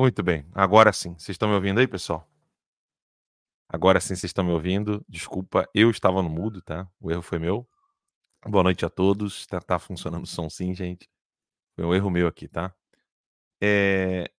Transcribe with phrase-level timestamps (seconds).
[0.00, 1.12] Muito bem, agora sim.
[1.12, 2.26] Vocês estão me ouvindo aí, pessoal?
[3.68, 5.04] Agora sim vocês estão me ouvindo.
[5.06, 6.90] Desculpa, eu estava no mudo, tá?
[6.98, 7.68] O erro foi meu.
[8.46, 9.46] Boa noite a todos.
[9.46, 11.06] Tá, tá funcionando o som sim, gente.
[11.76, 12.74] Foi um erro meu aqui, tá?
[13.60, 14.32] É...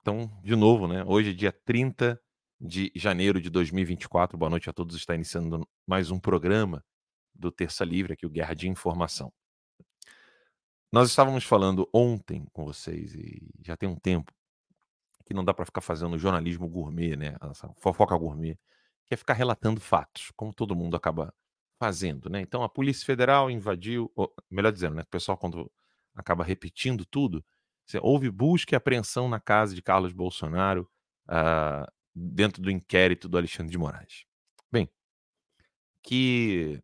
[0.00, 1.02] Então, de novo, né?
[1.04, 2.16] Hoje é dia 30
[2.60, 4.38] de janeiro de 2024.
[4.38, 4.94] Boa noite a todos.
[4.94, 6.84] Está iniciando mais um programa
[7.34, 9.32] do Terça Livre, aqui o Guerra de Informação.
[10.92, 14.32] Nós estávamos falando ontem com vocês, e já tem um tempo,
[15.24, 17.36] que não dá para ficar fazendo jornalismo gourmet, né?
[17.50, 18.58] Essa fofoca gourmet,
[19.06, 21.32] que é ficar relatando fatos, como todo mundo acaba
[21.78, 22.40] fazendo, né?
[22.40, 25.02] Então a Polícia Federal invadiu, ou, melhor dizendo, né?
[25.02, 25.70] O pessoal quando
[26.14, 27.44] acaba repetindo tudo,
[28.00, 30.88] houve busca e apreensão na casa de Carlos Bolsonaro
[31.28, 34.24] uh, dentro do inquérito do Alexandre de Moraes.
[34.70, 34.88] Bem,
[36.02, 36.82] que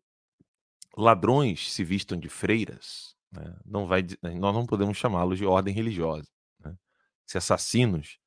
[0.97, 3.55] ladrões se vistam de freiras, né?
[3.65, 6.29] não vai, nós não podemos chamá-los de ordem religiosa.
[6.59, 6.75] Né?
[7.25, 8.19] Se assassinos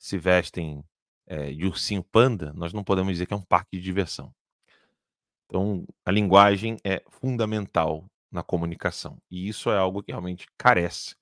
[0.00, 0.82] se vestem
[1.26, 4.34] é, de ursinho panda, nós não podemos dizer que é um parque de diversão.
[5.46, 9.18] Então, a linguagem é fundamental na comunicação.
[9.30, 11.16] E isso é algo que realmente carece.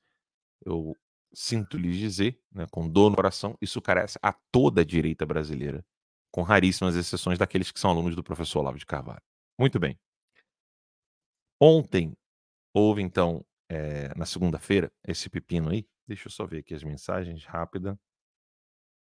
[0.65, 0.95] Eu
[1.35, 5.85] sinto lhes dizer, né, com dor no coração, isso carece a toda a direita brasileira,
[6.31, 9.23] com raríssimas exceções daqueles que são alunos do professor Olavo de Carvalho.
[9.59, 9.99] Muito bem.
[11.61, 12.13] Ontem
[12.73, 15.87] houve, então, é, na segunda-feira, esse pepino aí.
[16.07, 17.99] Deixa eu só ver aqui as mensagens rápida.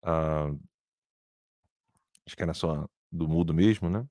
[0.04, 0.52] Ah,
[2.26, 4.08] acho que era só do mudo mesmo, né?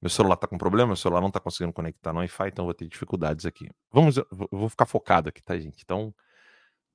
[0.00, 2.74] Meu celular tá com problema, meu celular não tá conseguindo conectar no Wi-Fi, então vou
[2.74, 3.70] ter dificuldades aqui.
[3.90, 4.16] Vamos,
[4.50, 5.82] vou ficar focado aqui, tá, gente?
[5.82, 6.14] Então,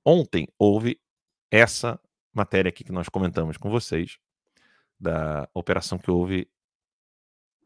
[0.06, 1.02] ontem houve
[1.50, 2.00] essa
[2.32, 4.20] matéria aqui que nós comentamos com vocês,
[5.00, 6.50] da operação que houve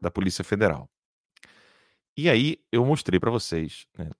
[0.00, 0.88] da Polícia Federal.
[2.16, 4.10] E aí eu mostrei para vocês né,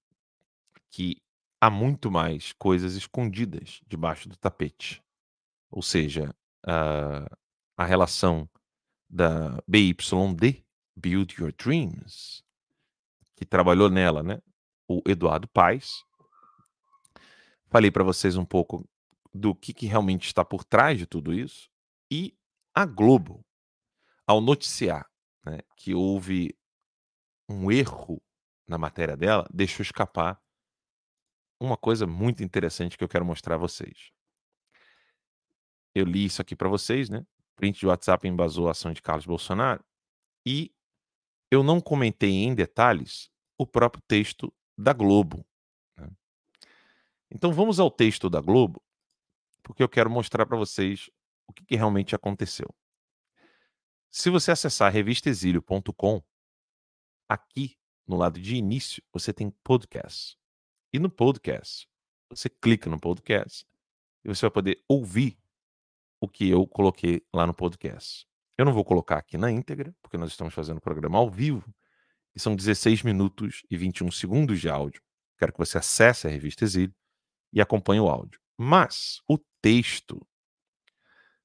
[0.90, 1.22] que
[1.60, 5.03] há muito mais coisas escondidas debaixo do tapete.
[5.74, 6.32] Ou seja,
[6.64, 7.28] a,
[7.76, 8.48] a relação
[9.10, 10.64] da BYD,
[10.94, 12.44] Build Your Dreams,
[13.34, 14.40] que trabalhou nela, né?
[14.86, 16.04] O Eduardo Paes.
[17.66, 18.88] Falei para vocês um pouco
[19.32, 21.68] do que, que realmente está por trás de tudo isso.
[22.08, 22.32] E
[22.72, 23.44] a Globo,
[24.24, 25.10] ao noticiar
[25.44, 26.56] né, que houve
[27.48, 28.22] um erro
[28.68, 30.40] na matéria dela, deixou escapar
[31.58, 34.14] uma coisa muito interessante que eu quero mostrar a vocês
[35.94, 37.24] eu li isso aqui para vocês, né?
[37.56, 39.84] Print de WhatsApp embasou a ação de Carlos Bolsonaro.
[40.44, 40.74] E
[41.50, 45.46] eu não comentei em detalhes o próprio texto da Globo.
[45.96, 46.10] Né?
[47.30, 48.82] Então vamos ao texto da Globo,
[49.62, 51.08] porque eu quero mostrar para vocês
[51.46, 52.74] o que, que, realmente aconteceu.
[54.10, 56.22] Se você acessar revistaexílio.com,
[57.28, 57.76] aqui
[58.06, 60.36] no lado de início você tem podcast.
[60.92, 61.88] E no podcast,
[62.28, 63.66] você clica no podcast
[64.24, 65.38] e você vai poder ouvir
[66.24, 68.26] o que eu coloquei lá no podcast.
[68.56, 71.72] Eu não vou colocar aqui na íntegra, porque nós estamos fazendo o programa ao vivo,
[72.34, 75.02] e são 16 minutos e 21 segundos de áudio.
[75.38, 76.94] Quero que você acesse a revista Exílio
[77.52, 78.40] e acompanhe o áudio.
[78.56, 80.26] Mas o texto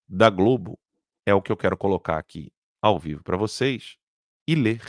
[0.08, 0.80] da Globo
[1.26, 3.98] é o que eu quero colocar aqui ao vivo para vocês
[4.48, 4.82] e ler.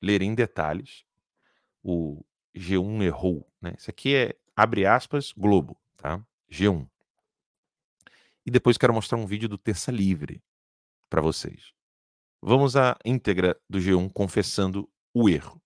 [0.00, 1.04] Ler em detalhes.
[1.82, 3.50] O G1 errou.
[3.60, 3.74] Né?
[3.76, 5.78] Isso aqui é, abre aspas, Globo.
[5.96, 6.24] Tá?
[6.50, 6.91] G1.
[8.44, 10.42] E depois quero mostrar um vídeo do Terça Livre
[11.08, 11.72] para vocês.
[12.42, 15.62] Vamos à íntegra do G1 confessando o erro.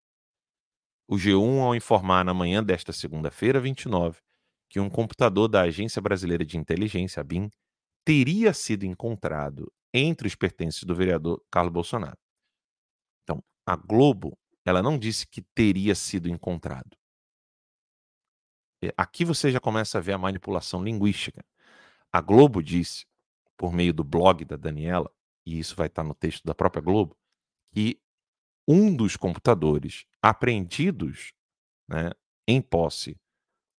[1.08, 4.20] O G1, ao informar na manhã desta segunda-feira, 29,
[4.68, 7.48] que um computador da Agência Brasileira de Inteligência, a BIM,
[8.04, 12.18] teria sido encontrado entre os pertences do vereador Carlos Bolsonaro.
[13.22, 16.96] Então, a Globo, ela não disse que teria sido encontrado.
[18.96, 21.42] Aqui você já começa a ver a manipulação linguística.
[22.12, 23.06] A Globo disse,
[23.56, 25.10] por meio do blog da Daniela,
[25.44, 27.16] e isso vai estar no texto da própria Globo,
[27.72, 28.00] que
[28.66, 31.32] um dos computadores apreendidos
[31.88, 32.10] né,
[32.46, 33.18] em posse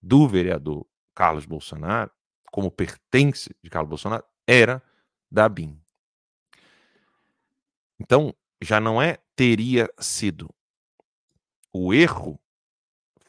[0.01, 2.11] do vereador Carlos Bolsonaro,
[2.51, 4.81] como pertence de Carlos Bolsonaro, era
[5.29, 5.79] da BIM.
[7.99, 10.49] Então, já não é teria sido.
[11.73, 12.39] O erro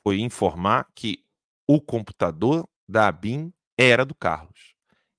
[0.02, 1.24] foi informar que
[1.66, 4.74] o computador da BIM era do Carlos.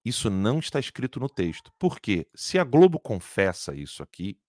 [0.10, 1.72] Isso não está escrito no texto.
[1.78, 2.28] Por quê?
[2.34, 4.40] Se a Globo confessa isso aqui,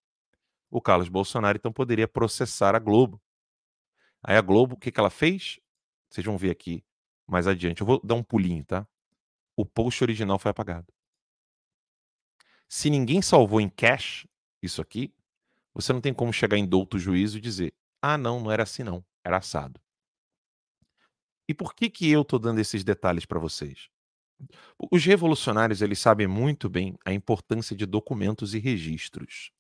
[0.71, 3.21] o Carlos Bolsonaro então poderia processar a Globo.
[4.23, 5.61] Aí a Globo, o que, que ela fez?
[6.09, 6.83] Vocês vão ver aqui
[7.27, 7.83] mais adiante.
[7.83, 8.89] Eu vou dar um pulinho, tá?
[9.55, 10.91] O post original foi apagado.
[12.67, 14.27] Se ninguém salvou em cache
[14.63, 15.15] isso aqui,
[15.75, 18.83] você não tem como chegar em douto juízo e dizer: ah, não, não era assim,
[18.83, 19.05] não.
[19.23, 19.79] Era assado.
[21.47, 23.91] E por que, que eu estou dando esses detalhes para vocês?
[24.91, 29.51] Os revolucionários, eles sabem muito bem a importância de documentos e registros.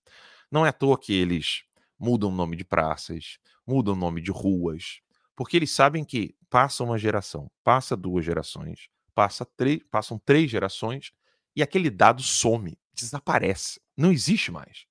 [0.51, 1.65] Não é à toa que eles
[1.99, 5.01] mudam o nome de praças, mudam o nome de ruas,
[5.37, 11.13] porque eles sabem que passa uma geração, passa duas gerações, passa três, passam três gerações
[11.55, 14.87] e aquele dado some, desaparece, não existe mais.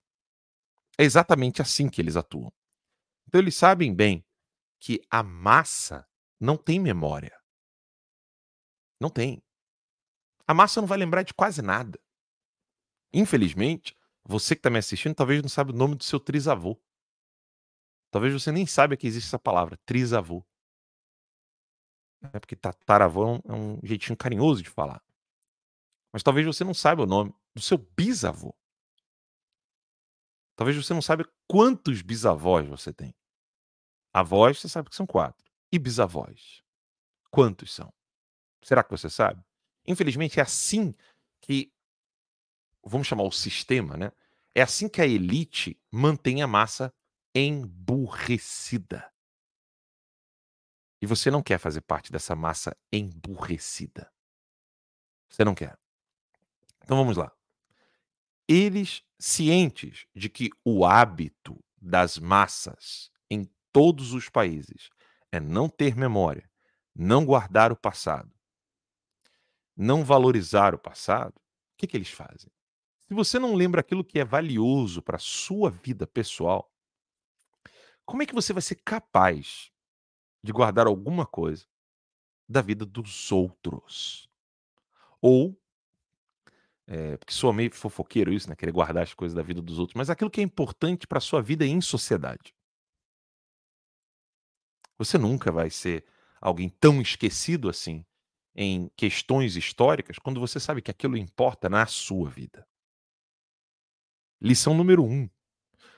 [0.97, 2.51] É exatamente assim que eles atuam.
[3.27, 4.25] Então eles sabem bem
[4.79, 6.05] que a massa
[6.39, 7.35] não tem memória.
[8.99, 9.41] Não tem.
[10.49, 11.99] A massa não vai lembrar de quase nada.
[13.13, 16.75] Infelizmente, você que está me assistindo talvez não sabe o nome do seu trisavô.
[18.09, 20.43] Talvez você nem saiba que existe essa palavra, trisavô.
[22.33, 25.03] É porque tataravô é é um jeitinho carinhoso de falar.
[26.11, 28.51] Mas talvez você não saiba o nome do seu bisavô.
[30.55, 33.13] Talvez você não saiba quantos bisavós você tem.
[34.11, 35.45] Avós, você sabe que são quatro.
[35.71, 36.63] E bisavós?
[37.29, 37.93] Quantos são?
[38.63, 39.47] Será que você sabe?
[39.89, 40.93] Infelizmente, é assim
[41.41, 41.73] que,
[42.85, 44.11] vamos chamar o sistema, né?
[44.53, 46.93] É assim que a elite mantém a massa
[47.33, 49.11] emburrecida.
[51.01, 54.13] E você não quer fazer parte dessa massa emburrecida.
[55.27, 55.75] Você não quer.
[56.83, 57.31] Então vamos lá.
[58.47, 64.89] Eles, cientes de que o hábito das massas em todos os países
[65.31, 66.47] é não ter memória,
[66.95, 68.38] não guardar o passado,
[69.79, 72.51] não valorizar o passado, o que, que eles fazem?
[72.99, 76.69] Se você não lembra aquilo que é valioso para a sua vida pessoal,
[78.05, 79.71] como é que você vai ser capaz
[80.43, 81.65] de guardar alguma coisa
[82.47, 84.29] da vida dos outros?
[85.21, 85.57] Ou
[86.85, 88.55] é, porque sou meio fofoqueiro isso, né?
[88.55, 91.21] Querer guardar as coisas da vida dos outros, mas aquilo que é importante para a
[91.21, 92.53] sua vida em sociedade.
[94.97, 96.05] Você nunca vai ser
[96.41, 98.03] alguém tão esquecido assim
[98.55, 102.67] em questões históricas quando você sabe que aquilo importa na sua vida.
[104.41, 105.29] Lição número um: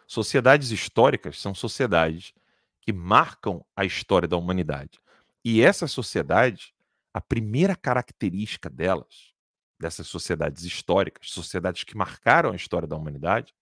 [0.07, 2.33] sociedades históricas são sociedades
[2.81, 4.99] que marcam a história da humanidade.
[5.43, 6.73] E essa sociedade,
[7.13, 9.31] a primeira característica delas
[9.79, 13.53] dessas sociedades históricas, sociedades que marcaram a história da humanidade,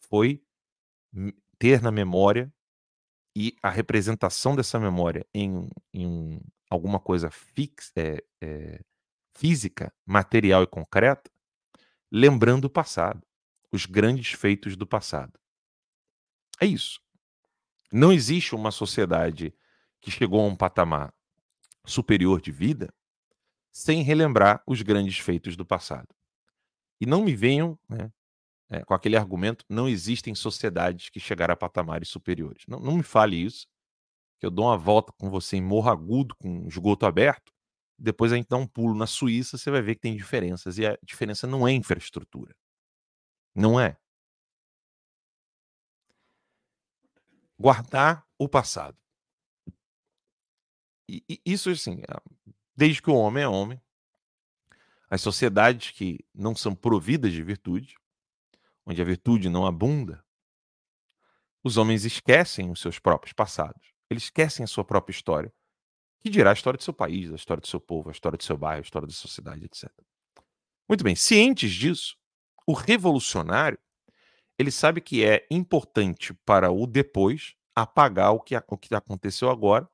[0.00, 0.42] foi
[1.58, 2.52] ter na memória
[3.36, 6.40] e a representação dessa memória em, em
[6.72, 8.80] alguma coisa fix, é, é,
[9.34, 11.30] física, material e concreta,
[12.10, 13.22] lembrando o passado,
[13.70, 15.38] os grandes feitos do passado.
[16.60, 17.00] É isso.
[17.92, 19.54] Não existe uma sociedade
[20.00, 21.12] que chegou a um patamar
[21.84, 22.92] superior de vida
[23.70, 26.08] sem relembrar os grandes feitos do passado.
[27.00, 28.10] E não me venham né,
[28.70, 32.64] é, com aquele argumento: não existem sociedades que chegaram a patamares superiores.
[32.66, 33.66] Não, não me fale isso,
[34.42, 37.52] que eu dou uma volta com você em Morro Agudo, com esgoto aberto.
[37.96, 40.78] Depois a gente dá um pulo na Suíça, você vai ver que tem diferenças.
[40.78, 42.52] E a diferença não é infraestrutura.
[43.54, 43.96] Não é.
[47.56, 48.98] Guardar o passado.
[51.08, 52.02] E, e isso, assim,
[52.74, 53.80] Desde que o homem é homem,
[55.08, 57.96] as sociedades que não são providas de virtude,
[58.84, 60.26] onde a virtude não abunda,
[61.62, 63.91] os homens esquecem os seus próprios passados.
[64.12, 65.52] Eles esquecem a sua própria história,
[66.20, 68.44] que dirá a história do seu país, a história do seu povo, a história do
[68.44, 69.90] seu bairro, a história da sociedade, etc.
[70.88, 72.16] Muito bem, cientes disso,
[72.66, 73.78] o revolucionário
[74.58, 79.88] ele sabe que é importante para o depois apagar o que, o que aconteceu agora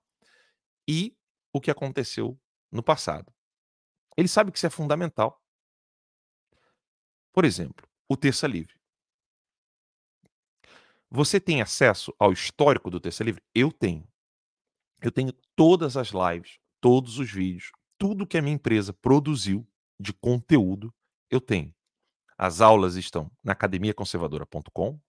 [0.86, 1.16] e
[1.52, 2.38] o que aconteceu
[2.70, 3.32] no passado.
[4.16, 5.42] Ele sabe que isso é fundamental.
[7.32, 8.77] Por exemplo, o Terça Livre.
[11.10, 13.42] Você tem acesso ao histórico do Terça Livre?
[13.54, 14.06] Eu tenho.
[15.00, 19.66] Eu tenho todas as lives, todos os vídeos, tudo que a minha empresa produziu
[19.98, 20.92] de conteúdo,
[21.30, 21.74] eu tenho.
[22.36, 25.00] As aulas estão na academiaconservadora.com.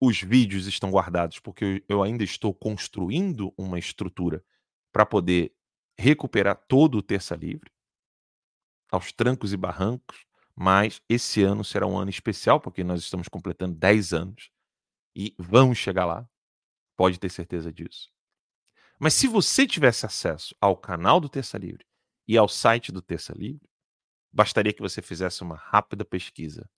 [0.00, 4.44] Os vídeos estão guardados porque eu ainda estou construindo uma estrutura
[4.92, 5.52] para poder
[5.98, 7.70] recuperar todo o Terça Livre,
[8.90, 13.74] aos trancos e barrancos, mas esse ano será um ano especial, porque nós estamos completando
[13.74, 14.50] 10 anos
[15.18, 16.30] e vamos chegar lá,
[16.96, 18.08] pode ter certeza disso.
[19.00, 21.84] Mas se você tivesse acesso ao canal do Terça Livre
[22.28, 23.68] e ao site do Terça Livre,
[24.32, 26.70] bastaria que você fizesse uma rápida pesquisa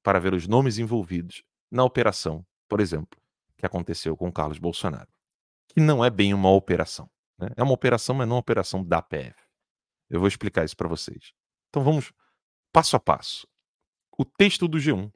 [0.00, 3.20] para ver os nomes envolvidos na operação, por exemplo,
[3.56, 5.10] que aconteceu com Carlos Bolsonaro,
[5.66, 7.10] que não é bem uma operação.
[7.36, 7.48] Né?
[7.56, 9.34] É uma operação, mas não uma operação da PF.
[10.08, 11.32] Eu vou explicar isso para vocês.
[11.68, 12.12] Então vamos
[12.72, 13.44] passo a passo.
[14.16, 15.12] O texto do G1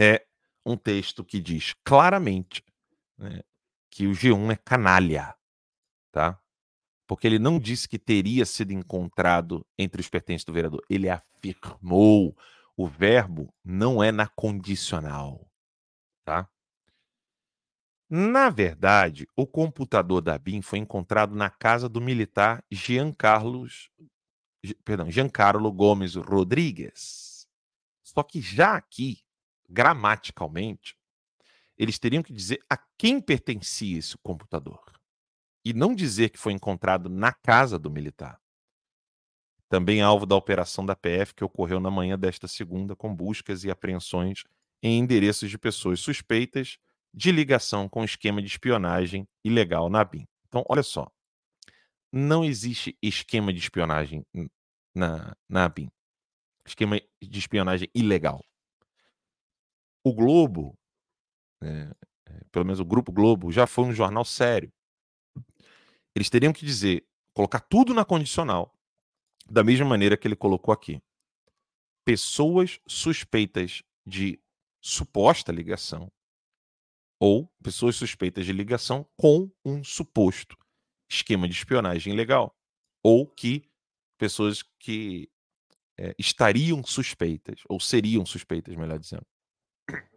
[0.00, 0.26] é
[0.70, 2.64] um texto que diz claramente
[3.18, 3.40] né,
[3.90, 5.34] que o G1 é canalha,
[6.10, 6.40] tá?
[7.10, 10.80] porque ele não disse que teria sido encontrado entre os pertences do vereador.
[10.88, 12.36] Ele afirmou.
[12.76, 15.50] O verbo não é na condicional,
[16.24, 16.48] tá?
[18.08, 23.66] Na verdade, o computador da BIM foi encontrado na casa do militar Giancarlo,
[24.84, 27.48] perdão, Giancarlo Gomes Rodrigues.
[28.04, 29.18] Só que já aqui,
[29.70, 30.96] gramaticalmente,
[31.78, 34.82] eles teriam que dizer a quem pertencia esse computador
[35.64, 38.40] e não dizer que foi encontrado na casa do militar.
[39.68, 43.70] Também alvo da operação da PF que ocorreu na manhã desta segunda com buscas e
[43.70, 44.44] apreensões
[44.82, 46.78] em endereços de pessoas suspeitas
[47.12, 50.26] de ligação com esquema de espionagem ilegal na BIM.
[50.48, 51.10] Então, olha só.
[52.12, 54.26] Não existe esquema de espionagem
[54.94, 55.88] na, na BIM.
[56.66, 58.44] Esquema de espionagem ilegal.
[60.04, 60.78] O Globo,
[61.62, 61.94] é,
[62.50, 64.72] pelo menos o Grupo Globo, já foi um jornal sério.
[66.14, 68.74] Eles teriam que dizer, colocar tudo na condicional,
[69.48, 71.02] da mesma maneira que ele colocou aqui.
[72.04, 74.40] Pessoas suspeitas de
[74.82, 76.10] suposta ligação
[77.20, 80.56] ou pessoas suspeitas de ligação com um suposto
[81.10, 82.56] esquema de espionagem ilegal
[83.02, 83.68] ou que
[84.18, 85.30] pessoas que
[85.98, 89.26] é, estariam suspeitas ou seriam suspeitas, melhor dizendo,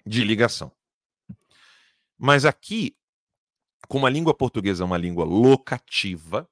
[0.06, 0.72] de ligação.
[2.18, 2.96] Mas aqui
[3.88, 6.50] como a língua portuguesa é uma língua locativa,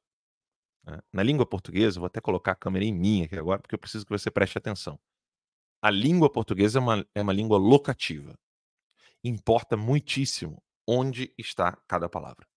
[0.84, 1.02] né?
[1.12, 4.06] na língua portuguesa, vou até colocar a câmera em mim aqui agora, porque eu preciso
[4.06, 5.00] que você preste atenção.
[5.82, 8.38] A língua portuguesa é uma, é uma língua locativa.
[9.24, 12.48] Importa muitíssimo onde está cada palavra.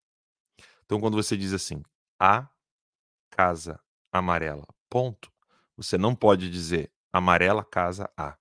[0.85, 1.83] Então, quando você diz assim,
[2.19, 2.49] a
[3.31, 3.81] casa
[4.13, 5.33] amarela, ponto,
[5.77, 8.37] você não pode dizer amarela casa A.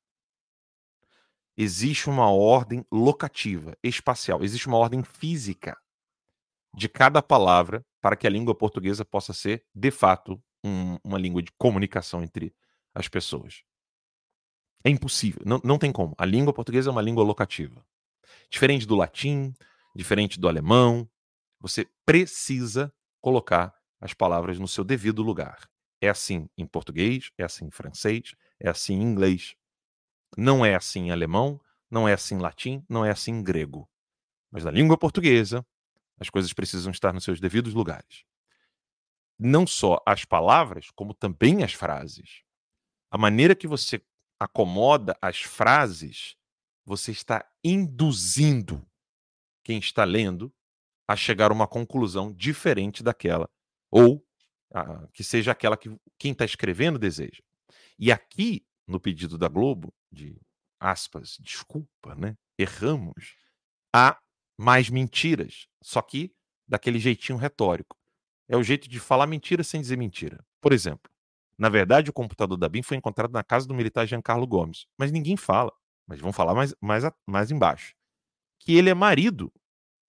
[1.55, 5.77] Existe uma ordem locativa, espacial, existe uma ordem física
[6.75, 11.41] de cada palavra para que a língua portuguesa possa ser, de fato, um, uma língua
[11.43, 12.55] de comunicação entre
[12.93, 13.63] as pessoas.
[14.83, 16.15] É impossível, não, não tem como.
[16.17, 17.85] A língua portuguesa é uma língua locativa.
[18.49, 19.53] Diferente do latim,
[19.95, 21.07] diferente do alemão,
[21.59, 25.69] você precisa colocar as palavras no seu devido lugar.
[26.01, 29.55] É assim em português, é assim em francês, é assim em inglês.
[30.37, 31.59] Não é assim em alemão,
[31.89, 33.89] não é assim em latim, não é assim em grego.
[34.51, 35.65] Mas na língua portuguesa,
[36.19, 38.23] as coisas precisam estar nos seus devidos lugares.
[39.37, 42.43] Não só as palavras, como também as frases.
[43.11, 44.01] A maneira que você
[44.39, 46.35] acomoda as frases,
[46.85, 48.85] você está induzindo
[49.63, 50.53] quem está lendo
[51.07, 53.49] a chegar a uma conclusão diferente daquela,
[53.89, 54.25] ou
[54.73, 57.41] a, que seja aquela que quem está escrevendo deseja.
[57.97, 60.39] E aqui, no pedido da Globo, de
[60.79, 62.37] aspas, desculpa, né?
[62.57, 63.35] Erramos.
[63.93, 64.19] Há
[64.57, 66.33] mais mentiras, só que
[66.67, 67.97] daquele jeitinho retórico.
[68.47, 70.45] É o jeito de falar mentira sem dizer mentira.
[70.61, 71.11] Por exemplo,
[71.57, 75.11] na verdade, o computador da BIM foi encontrado na casa do militar Giancarlo Gomes, mas
[75.11, 75.71] ninguém fala,
[76.07, 77.95] mas vão falar mais, mais, mais embaixo,
[78.59, 79.51] que ele é marido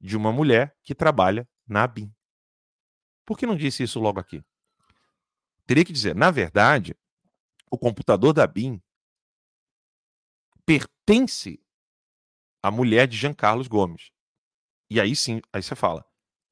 [0.00, 2.12] de uma mulher que trabalha na BIM.
[3.24, 4.42] Por que não disse isso logo aqui?
[5.66, 6.94] Teria que dizer, na verdade,
[7.70, 8.82] o computador da BIM
[10.66, 11.60] pertence
[12.62, 14.10] à mulher de Jean Carlos Gomes.
[14.90, 16.04] E aí sim, aí você fala,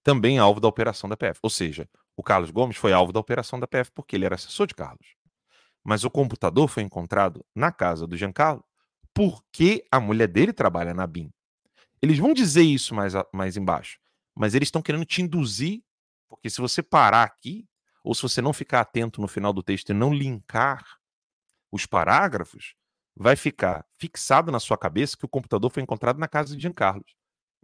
[0.03, 1.41] também alvo da operação da PF.
[1.43, 4.67] Ou seja, o Carlos Gomes foi alvo da operação da PF porque ele era assessor
[4.67, 5.15] de Carlos.
[5.85, 8.65] Mas o computador foi encontrado na casa do Giancarlo
[9.15, 11.31] porque a mulher dele trabalha na BIM.
[12.01, 13.99] Eles vão dizer isso mais, mais embaixo,
[14.35, 15.83] mas eles estão querendo te induzir,
[16.29, 17.69] porque se você parar aqui,
[18.03, 20.99] ou se você não ficar atento no final do texto e não linkar
[21.71, 22.75] os parágrafos,
[23.17, 27.05] vai ficar fixado na sua cabeça que o computador foi encontrado na casa de Giancarlo.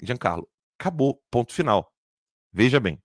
[0.02, 0.48] Giancarlo.
[0.78, 1.92] Acabou, ponto final.
[2.52, 3.02] Veja bem.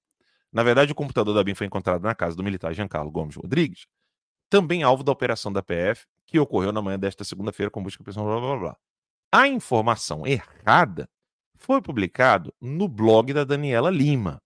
[0.51, 3.87] Na verdade, o computador da BIM foi encontrado na casa do militar Giancarlo Gomes Rodrigues,
[4.49, 8.25] também alvo da operação da PF, que ocorreu na manhã desta segunda-feira com busca pessoal,
[8.25, 8.77] blá, blá, blá.
[9.31, 11.09] A informação errada
[11.55, 14.39] foi publicado no blog da Daniela Lima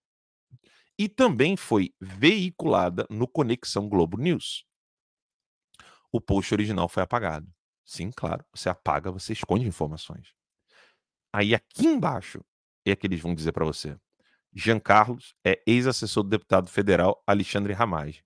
[0.97, 4.63] e também foi veiculada no Conexão Globo News.
[6.11, 7.56] O post original foi apagado.
[7.87, 10.35] Sim, claro, você apaga, você esconde informações.
[11.31, 12.43] Aí aqui embaixo
[12.85, 13.97] é que eles vão dizer para você.
[14.53, 18.25] Jean Carlos é ex-assessor do deputado federal Alexandre Ramage,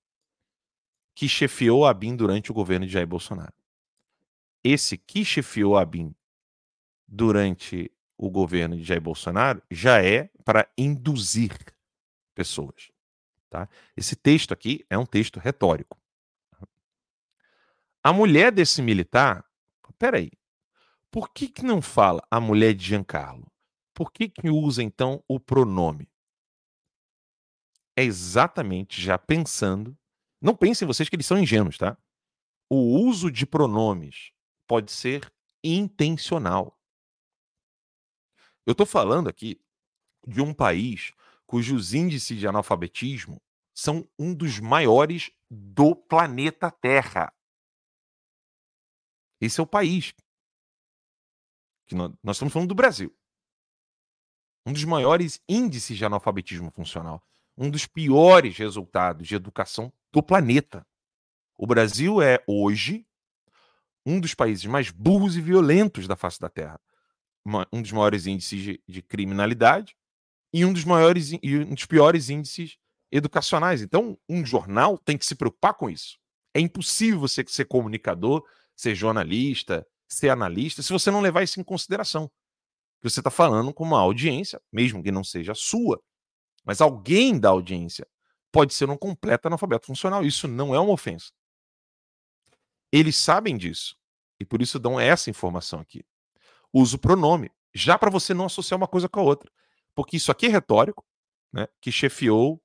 [1.13, 3.53] que chefiou a BIM durante o governo de Jair Bolsonaro.
[4.63, 6.15] Esse que chefiou a BIM
[7.07, 11.55] durante o governo de Jair Bolsonaro já é para induzir
[12.33, 12.91] pessoas.
[13.47, 13.69] Tá?
[13.95, 16.01] Esse texto aqui é um texto retórico.
[18.03, 19.45] A mulher desse militar,
[20.01, 20.31] peraí,
[21.11, 23.51] por que, que não fala a mulher de Giancarlo?
[23.93, 26.11] Por que, que usa então o pronome?
[27.95, 29.97] é exatamente já pensando.
[30.41, 31.97] Não pensem vocês que eles são ingênuos, tá?
[32.69, 34.31] O uso de pronomes
[34.67, 35.31] pode ser
[35.63, 36.77] intencional.
[38.65, 39.61] Eu estou falando aqui
[40.25, 41.11] de um país
[41.45, 43.41] cujos índices de analfabetismo
[43.73, 47.33] são um dos maiores do planeta Terra.
[49.41, 50.13] Esse é o país.
[51.87, 53.13] Que nós, nós estamos falando do Brasil.
[54.65, 57.21] Um dos maiores índices de analfabetismo funcional.
[57.57, 60.85] Um dos piores resultados de educação do planeta.
[61.57, 63.05] O Brasil é, hoje,
[64.05, 66.79] um dos países mais burros e violentos da face da Terra.
[67.73, 69.95] Um dos maiores índices de, de criminalidade
[70.53, 72.77] e um dos maiores e um dos piores índices
[73.11, 73.81] educacionais.
[73.81, 76.19] Então, um jornal tem que se preocupar com isso.
[76.53, 78.45] É impossível você ser comunicador,
[78.81, 82.27] ser jornalista, ser analista, se você não levar isso em consideração.
[82.99, 86.01] Que você está falando com uma audiência, mesmo que não seja sua,
[86.65, 88.07] mas alguém da audiência
[88.51, 90.25] pode ser um completo analfabeto funcional.
[90.25, 91.31] Isso não é uma ofensa.
[92.91, 93.95] Eles sabem disso
[94.39, 96.03] e por isso dão essa informação aqui.
[96.73, 99.51] Usa o pronome, já para você não associar uma coisa com a outra.
[99.93, 101.05] Porque isso aqui é retórico,
[101.53, 102.61] né, que chefiou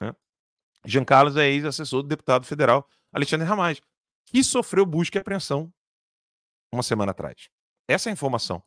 [0.00, 0.14] né?
[0.86, 3.82] Jean Carlos é ex-assessor do deputado federal Alexandre Ramage,
[4.26, 5.72] que sofreu busca e apreensão
[6.72, 7.48] uma semana atrás.
[7.88, 8.62] Essa é a informação.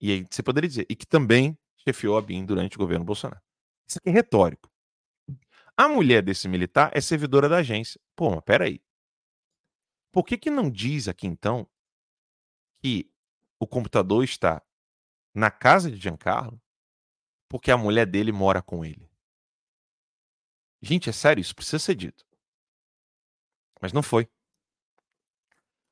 [0.00, 3.42] E aí você poderia dizer, e que também chefiou a BIM durante o governo Bolsonaro.
[3.86, 4.70] Isso aqui é retórico.
[5.76, 8.00] A mulher desse militar é servidora da agência.
[8.16, 8.82] Pô, mas peraí.
[10.12, 11.68] Por que, que não diz aqui, então,
[12.82, 13.10] que
[13.58, 14.62] o computador está
[15.34, 16.60] na casa de Giancarlo
[17.48, 19.08] porque a mulher dele mora com ele?
[20.82, 22.24] Gente, é sério, isso precisa ser dito.
[23.80, 24.28] Mas não foi.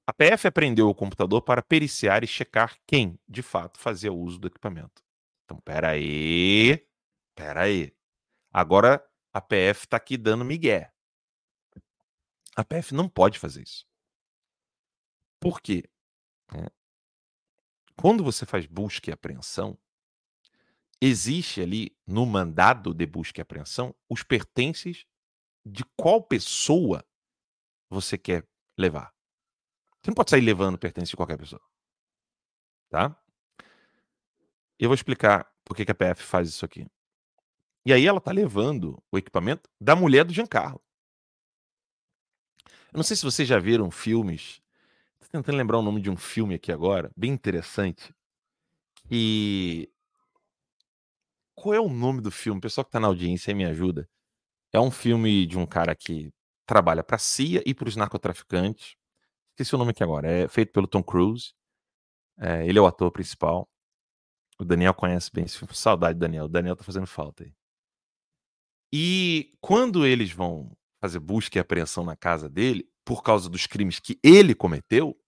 [0.09, 4.47] A PF apreendeu o computador para periciar e checar quem, de fato, fazia uso do
[4.47, 5.03] equipamento.
[5.45, 6.83] Então, peraí.
[7.35, 7.95] Peraí.
[8.51, 10.91] Agora a PF está aqui dando migué.
[12.57, 13.87] A PF não pode fazer isso.
[15.39, 15.85] Por quê?
[16.55, 16.71] É.
[17.95, 19.79] Quando você faz busca e apreensão,
[21.03, 25.05] existe ali no mandado de busca e apreensão os pertences
[25.67, 27.05] de qual pessoa
[27.91, 29.18] você quer levar.
[30.09, 31.61] Você não pode sair levando pertences de qualquer pessoa.
[32.89, 33.15] Tá?
[34.79, 36.87] Eu vou explicar por que a PF faz isso aqui.
[37.85, 40.81] E aí ela tá levando o equipamento da mulher do Giancarlo.
[42.91, 44.63] Eu não sei se vocês já viram filmes.
[45.19, 48.15] Tô tentando lembrar o nome de um filme aqui agora, bem interessante.
[49.11, 49.93] Que
[51.55, 52.57] qual é o nome do filme?
[52.57, 54.09] O pessoal que tá na audiência aí me ajuda.
[54.73, 56.33] É um filme de um cara que
[56.65, 58.98] trabalha pra CIA e pros narcotraficantes.
[59.59, 60.31] Esqueci o nome aqui agora.
[60.31, 61.53] É feito pelo Tom Cruise.
[62.39, 63.69] É, ele é o ator principal.
[64.57, 65.75] O Daniel conhece bem esse filme.
[65.75, 66.45] Saudade Daniel.
[66.45, 67.53] O Daniel tá fazendo falta aí.
[68.93, 73.99] E quando eles vão fazer busca e apreensão na casa dele, por causa dos crimes
[73.99, 75.19] que ele cometeu,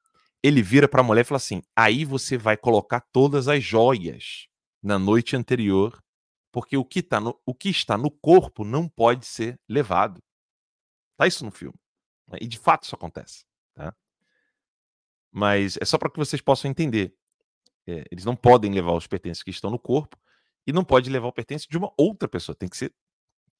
[0.44, 4.46] ele vira para a mulher e fala assim: aí você vai colocar todas as joias
[4.80, 6.00] na noite anterior
[6.52, 10.22] porque o que, tá no, o que está no corpo não pode ser levado.
[11.16, 11.78] Tá isso no filme.
[12.28, 12.38] Né?
[12.40, 13.49] E de fato isso acontece.
[15.30, 17.14] Mas é só para que vocês possam entender.
[17.86, 20.16] É, eles não podem levar os pertences que estão no corpo
[20.66, 22.54] e não pode levar o pertence de uma outra pessoa.
[22.54, 22.92] Tem que ser,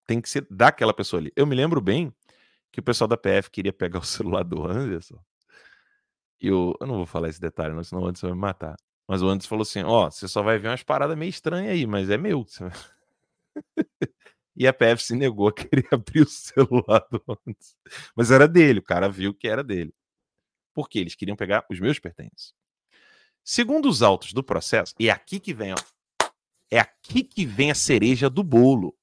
[0.07, 1.33] tem que ser daquela pessoa ali.
[1.35, 2.13] Eu me lembro bem
[2.73, 5.19] que o pessoal da PF queria pegar o celular do Anderson.
[6.41, 8.77] E eu, eu não vou falar esse detalhe, não, senão o Anderson vai me matar.
[9.07, 11.73] Mas o Anderson falou assim: Ó, oh, você só vai ver umas paradas meio estranhas
[11.73, 12.47] aí, mas é meu.
[14.57, 17.77] e a PF se negou a querer abrir o celular do Anderson.
[18.15, 19.93] Mas era dele, o cara viu que era dele.
[20.81, 22.55] Porque eles queriam pegar os meus pertences.
[23.45, 25.77] Segundo os autos do processo, e é aqui que vem, ó,
[26.71, 28.97] é aqui que vem a cereja do bolo,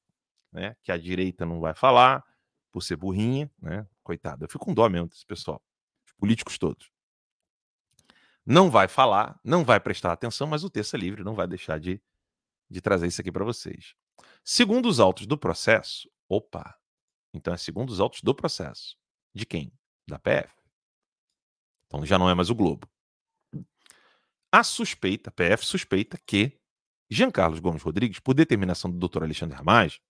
[0.52, 0.76] né?
[0.84, 2.24] Que a direita não vai falar
[2.72, 3.88] por ser burrinha, né?
[4.04, 5.62] Coitado, eu fico com dó mesmo desse pessoal,
[6.06, 6.90] os políticos todos
[8.48, 12.02] não vai falar, não vai prestar atenção, mas o é livre, não vai deixar de,
[12.70, 13.94] de trazer isso aqui para vocês.
[14.42, 16.80] Segundo os autos do processo, opa,
[17.34, 18.98] então é segundo os autos do processo.
[19.36, 19.74] De quem?
[20.08, 20.50] Da PF.
[21.88, 22.88] Então já não é mais o Globo.
[24.52, 26.60] A suspeita, a PF suspeita que
[27.10, 29.24] Jean Carlos Gomes Rodrigues, por determinação do Dr.
[29.24, 30.02] Alexandre Ramage,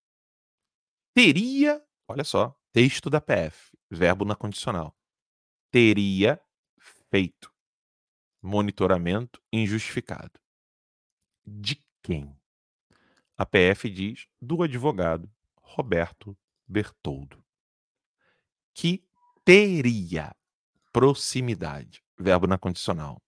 [1.14, 4.96] teria, olha só, texto da PF, verbo na condicional,
[5.72, 6.42] teria
[7.10, 7.52] feito
[8.42, 10.40] monitoramento injustificado.
[11.46, 12.36] De quem?
[13.38, 16.38] A PF diz do advogado Roberto
[16.68, 17.44] Bertoldo,
[18.74, 19.08] que
[19.44, 20.36] teria
[20.98, 23.22] proximidade, verbo na condicional,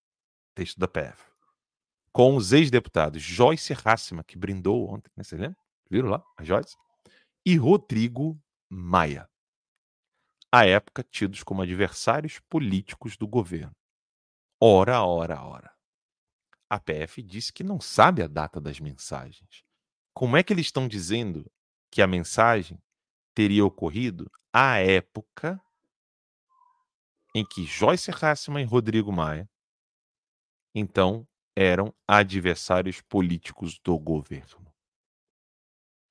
[0.55, 1.23] texto da PF,
[2.11, 5.57] com os ex-deputados Joyce Hassima, que brindou ontem, né, você lembra?
[5.87, 6.23] Viram lá?
[6.35, 6.75] A Joyce?
[7.45, 9.29] e Rodrigo Maia,
[10.51, 13.75] à época tidos como adversários políticos do governo.
[14.59, 15.71] Ora, ora, ora.
[16.67, 19.63] A PF disse que não sabe a data das mensagens.
[20.11, 21.45] Como é que eles estão dizendo
[21.91, 22.81] que a mensagem
[23.35, 25.61] teria ocorrido à época
[27.33, 29.49] em que Joyce Hassman e Rodrigo Maia,
[30.73, 34.71] então, eram adversários políticos do governo?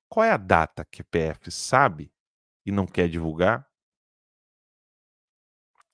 [0.09, 2.13] Qual é a data que a PF sabe
[2.67, 3.71] e não quer divulgar?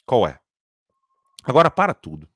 [0.07, 0.41] Qual é?
[1.43, 2.29] Agora para tudo.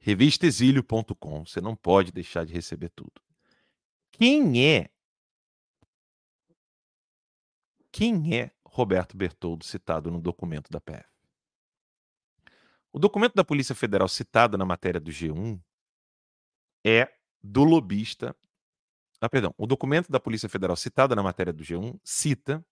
[0.00, 3.20] Revistaexílio.com, você não pode deixar de receber tudo.
[4.12, 4.90] Quem é
[7.90, 11.15] quem é Roberto Bertoldo citado no documento da PF?
[12.92, 15.60] O documento da Polícia Federal citado na matéria do G1
[16.84, 17.10] é
[17.42, 18.34] do lobista.
[19.20, 19.54] Ah, perdão.
[19.56, 22.64] O documento da Polícia Federal citado na matéria do G1 cita.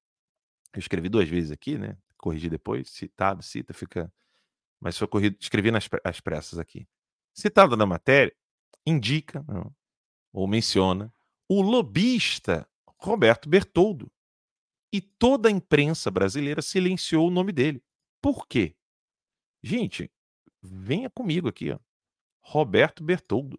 [0.72, 1.96] Eu escrevi duas vezes aqui, né?
[2.16, 2.90] Corrigi depois.
[2.90, 4.12] Citado, cita, fica.
[4.80, 5.36] Mas foi corrido.
[5.40, 6.86] Escrevi nas as pressas aqui.
[7.32, 8.34] Citado na matéria,
[8.86, 9.74] indica não,
[10.32, 11.12] ou menciona
[11.48, 14.10] o lobista Roberto Bertoldo.
[14.92, 17.82] E toda a imprensa brasileira silenciou o nome dele.
[18.22, 18.76] Por quê?
[19.64, 20.10] Gente,
[20.62, 21.78] venha comigo aqui, ó.
[22.38, 23.58] Roberto Bertoldo.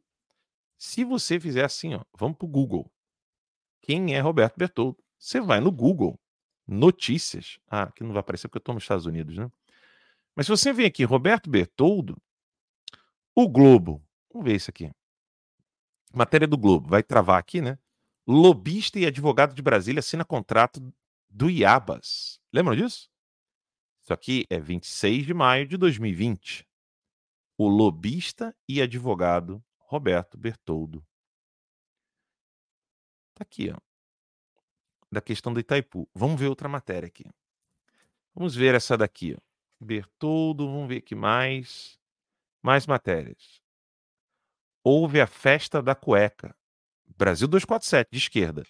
[0.78, 2.91] Se você fizer assim, ó, vamos para o Google.
[3.82, 5.04] Quem é Roberto Bertoldo?
[5.18, 6.20] Você vai no Google,
[6.68, 7.58] notícias.
[7.68, 9.52] Ah, aqui não vai aparecer porque eu estou nos Estados Unidos, né?
[10.36, 12.22] Mas se você vem aqui, Roberto Bertoldo,
[13.34, 14.06] o Globo.
[14.32, 14.91] Vamos ver isso aqui.
[16.13, 16.88] Matéria do Globo.
[16.88, 17.80] Vai travar aqui, né?
[18.28, 20.94] Lobista e advogado de Brasília assina contrato
[21.28, 22.39] do Iabas.
[22.54, 23.10] Lembram disso?
[24.06, 26.63] Isso aqui é 26 de maio de 2020.
[27.58, 31.04] O lobista e advogado Roberto Bertoldo.
[33.34, 33.78] Tá aqui, ó.
[35.12, 36.08] Da questão do Itaipu.
[36.13, 37.24] Vamos ver outra matéria aqui.
[38.36, 39.41] Vamos ver essa daqui, ó.
[39.84, 42.00] Bertoldo, vamos ver aqui mais.
[42.62, 43.60] Mais matérias.
[44.84, 46.56] Houve a festa da cueca.
[47.18, 48.63] Brasil 247, de esquerda.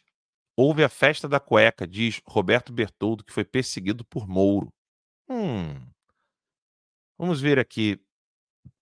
[0.55, 4.73] Houve a festa da cueca, diz Roberto Bertoldo, que foi perseguido por Mouro.
[5.29, 5.85] Hum.
[7.17, 7.99] Vamos ver aqui.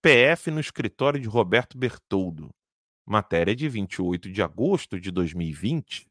[0.01, 2.49] PF no escritório de Roberto Bertoldo.
[3.05, 6.07] Matéria de 28 de agosto de 2020.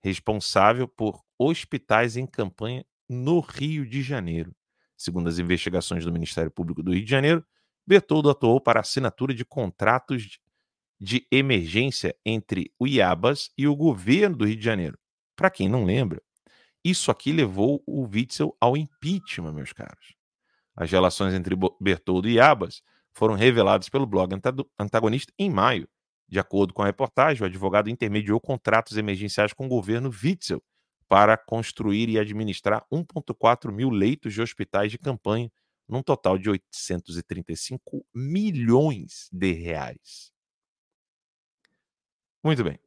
[0.02, 4.52] responsável por hospitais em campanha no Rio de Janeiro.
[4.96, 7.44] Segundo as investigações do Ministério Público do Rio de Janeiro,
[7.86, 10.40] Bertoldo atuou para assinatura de contratos
[10.98, 14.98] de emergência entre o IABAS e o governo do Rio de Janeiro.
[15.36, 16.22] Para quem não lembra,
[16.90, 20.14] isso aqui levou o Witzel ao impeachment, meus caros.
[20.76, 24.34] As relações entre Bertoldo e IABAS foram reveladas pelo blog
[24.78, 25.88] antagonista em maio.
[26.28, 30.62] De acordo com a reportagem, o advogado intermediou contratos emergenciais com o governo Witzel
[31.08, 35.50] para construir e administrar 1,4 mil leitos de hospitais de campanha,
[35.88, 40.32] num total de 835 milhões de reais.
[42.44, 42.78] Muito bem.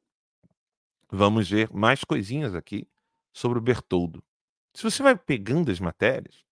[1.12, 2.88] Vamos ver mais coisinhas aqui
[3.34, 4.24] sobre o Bertoldo.
[4.74, 6.44] Se você vai pegando as matérias,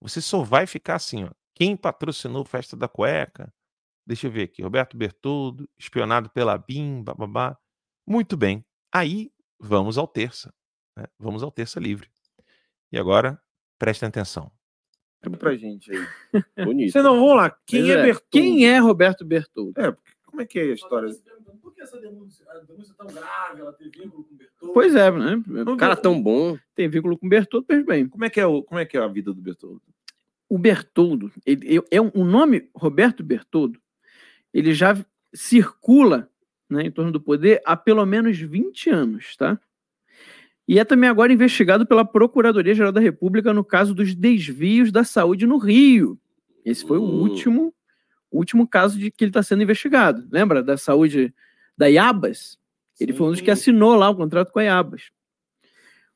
[0.00, 1.30] você só vai ficar assim, ó.
[1.54, 3.52] Quem patrocinou Festa da Cueca?
[4.06, 4.62] Deixa eu ver aqui.
[4.62, 7.56] Roberto Bertoldo, espionado pela BIM, bababá.
[8.06, 8.64] Muito bem.
[8.92, 9.30] Aí
[9.60, 10.52] vamos ao terça.
[10.96, 11.04] Né?
[11.18, 12.10] Vamos ao terça livre.
[12.90, 13.40] E agora,
[13.78, 14.50] prestem atenção.
[15.38, 16.64] Pra gente aí.
[16.64, 16.92] Bonito.
[16.92, 17.50] Você não, vamos lá.
[17.64, 18.28] Quem é, é, Bertoldo?
[18.30, 19.80] Quem é Roberto Bertoldo?
[19.80, 21.08] É, como é que é a história?
[21.82, 23.60] Que essa denúncia, a denúncia tão grave?
[23.60, 24.72] Ela tem vínculo com Bertoldo?
[24.72, 25.42] Pois é, né?
[25.66, 26.56] O cara tão bom.
[26.76, 28.08] Tem vínculo com Bertoldo, pois bem.
[28.08, 29.82] Como é que é, o, como é, que é a vida do Bertoldo?
[30.48, 33.80] O Bertoldo, ele, é um, o nome Roberto Bertoldo,
[34.54, 34.96] ele já
[35.34, 36.30] circula
[36.70, 39.58] né, em torno do poder há pelo menos 20 anos, tá?
[40.68, 45.46] E é também agora investigado pela Procuradoria-Geral da República no caso dos desvios da saúde
[45.46, 46.16] no Rio.
[46.64, 47.22] Esse foi o Hum.
[47.22, 47.74] último,
[48.30, 50.24] último caso de que ele está sendo investigado.
[50.30, 51.34] Lembra da saúde
[51.76, 52.58] da Iabas?
[53.00, 55.10] Ele foi um dos que assinou lá o contrato com a Iabas.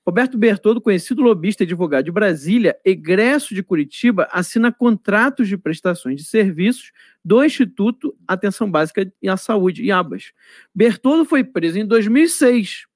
[0.06, 6.20] Roberto Bertoldo, conhecido lobista e advogado de Brasília, egresso de Curitiba, assina contratos de prestações
[6.20, 6.92] de serviços
[7.24, 10.32] do Instituto Atenção Básica e à Saúde, IABAS.
[10.72, 12.86] Bertoldo foi preso em 2006.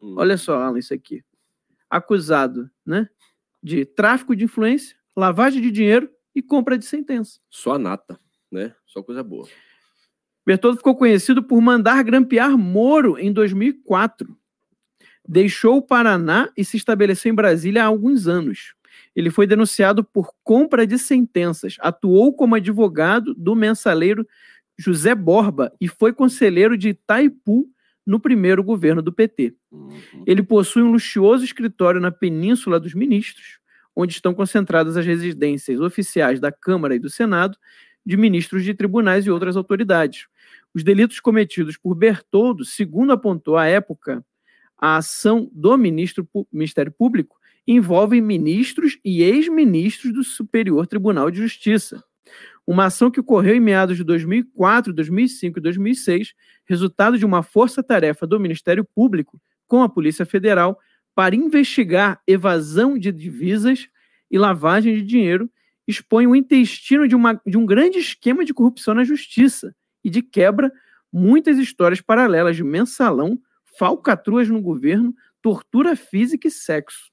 [0.00, 0.14] Hum.
[0.16, 1.24] Olha só, Alan, isso aqui.
[1.90, 3.08] Acusado, né?
[3.66, 7.40] de tráfico de influência, lavagem de dinheiro e compra de sentença.
[7.50, 8.16] Só a nata,
[8.48, 8.72] né?
[8.86, 9.48] Só coisa boa.
[10.46, 14.36] Bertoldo ficou conhecido por mandar grampear Moro em 2004.
[15.28, 18.74] Deixou o Paraná e se estabeleceu em Brasília há alguns anos.
[19.14, 24.26] Ele foi denunciado por compra de sentenças, atuou como advogado do mensaleiro
[24.78, 27.68] José Borba e foi conselheiro de Itaipu
[28.06, 29.54] no primeiro governo do PT.
[29.72, 30.22] Uhum.
[30.26, 33.58] Ele possui um luxuoso escritório na Península dos Ministros,
[33.96, 37.58] onde estão concentradas as residências oficiais da Câmara e do Senado,
[38.04, 40.28] de ministros de tribunais e outras autoridades.
[40.76, 44.22] Os delitos cometidos por Bertoldo, segundo apontou à época
[44.76, 52.04] a ação do ministro, Ministério Público, envolvem ministros e ex-ministros do Superior Tribunal de Justiça.
[52.66, 56.34] Uma ação que ocorreu em meados de 2004, 2005 e 2006,
[56.66, 60.78] resultado de uma força-tarefa do Ministério Público com a Polícia Federal
[61.14, 63.88] para investigar evasão de divisas
[64.30, 65.50] e lavagem de dinheiro,
[65.88, 69.74] expõe o intestino de, uma, de um grande esquema de corrupção na justiça
[70.06, 70.72] e de quebra
[71.12, 73.36] muitas histórias paralelas de mensalão,
[73.76, 77.10] falcatruas no governo, tortura física e sexo.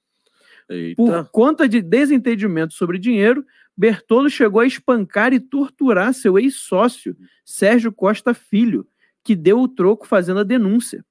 [0.69, 0.95] Eita.
[0.95, 3.43] Por conta de desentendimento sobre dinheiro,
[3.75, 8.87] Bertoldo chegou a espancar e torturar seu ex-sócio, Sérgio Costa Filho,
[9.23, 11.03] que deu o troco fazendo a denúncia.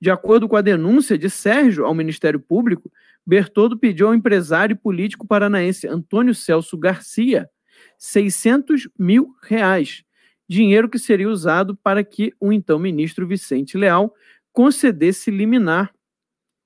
[0.00, 2.90] De acordo com a denúncia de Sérgio ao Ministério Público,
[3.26, 7.46] Bertoldo pediu ao empresário e político paranaense Antônio Celso Garcia
[7.98, 10.03] 600 mil reais,
[10.48, 14.14] dinheiro que seria usado para que o então ministro Vicente Leal
[14.52, 15.92] concedesse liminar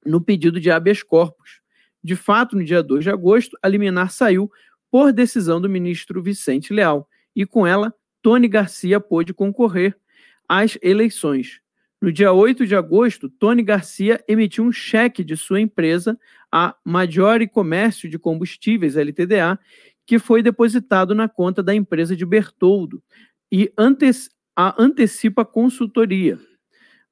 [0.05, 1.61] no pedido de habeas corpus.
[2.03, 4.51] De fato, no dia 2 de agosto, a liminar saiu
[4.91, 9.97] por decisão do ministro Vicente Leal e, com ela, Tony Garcia pôde concorrer
[10.49, 11.61] às eleições.
[12.01, 16.19] No dia 8 de agosto, Tony Garcia emitiu um cheque de sua empresa,
[16.51, 19.59] a Maggiore Comércio de Combustíveis, LTDA,
[20.07, 23.03] que foi depositado na conta da empresa de Bertoldo
[23.51, 26.39] e antes, a Antecipa Consultoria.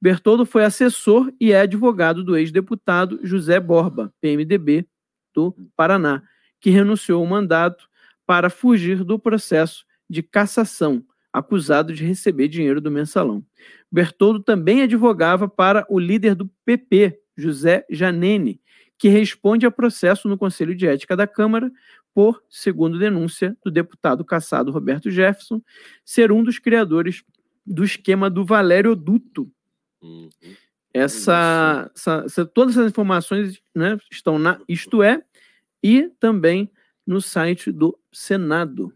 [0.01, 4.87] Bertoldo foi assessor e é advogado do ex-deputado José Borba, PMDB,
[5.35, 6.23] do Paraná,
[6.61, 7.89] que renunciou ao mandato
[8.27, 13.45] para fugir do processo de cassação, acusado de receber dinheiro do mensalão.
[13.91, 18.61] Bertoldo também advogava para o líder do PP, José Janene,
[18.99, 21.71] que responde a processo no Conselho de Ética da Câmara
[22.17, 25.61] por, segundo denúncia do deputado cassado Roberto Jefferson,
[26.03, 27.23] ser um dos criadores
[27.67, 29.53] do esquema do Valério Duto,
[30.01, 30.31] Uhum.
[30.95, 35.23] essa, essa- essa- todas essas informações né, estão na Isto É
[35.83, 36.71] e também
[37.07, 38.91] no site do Senado.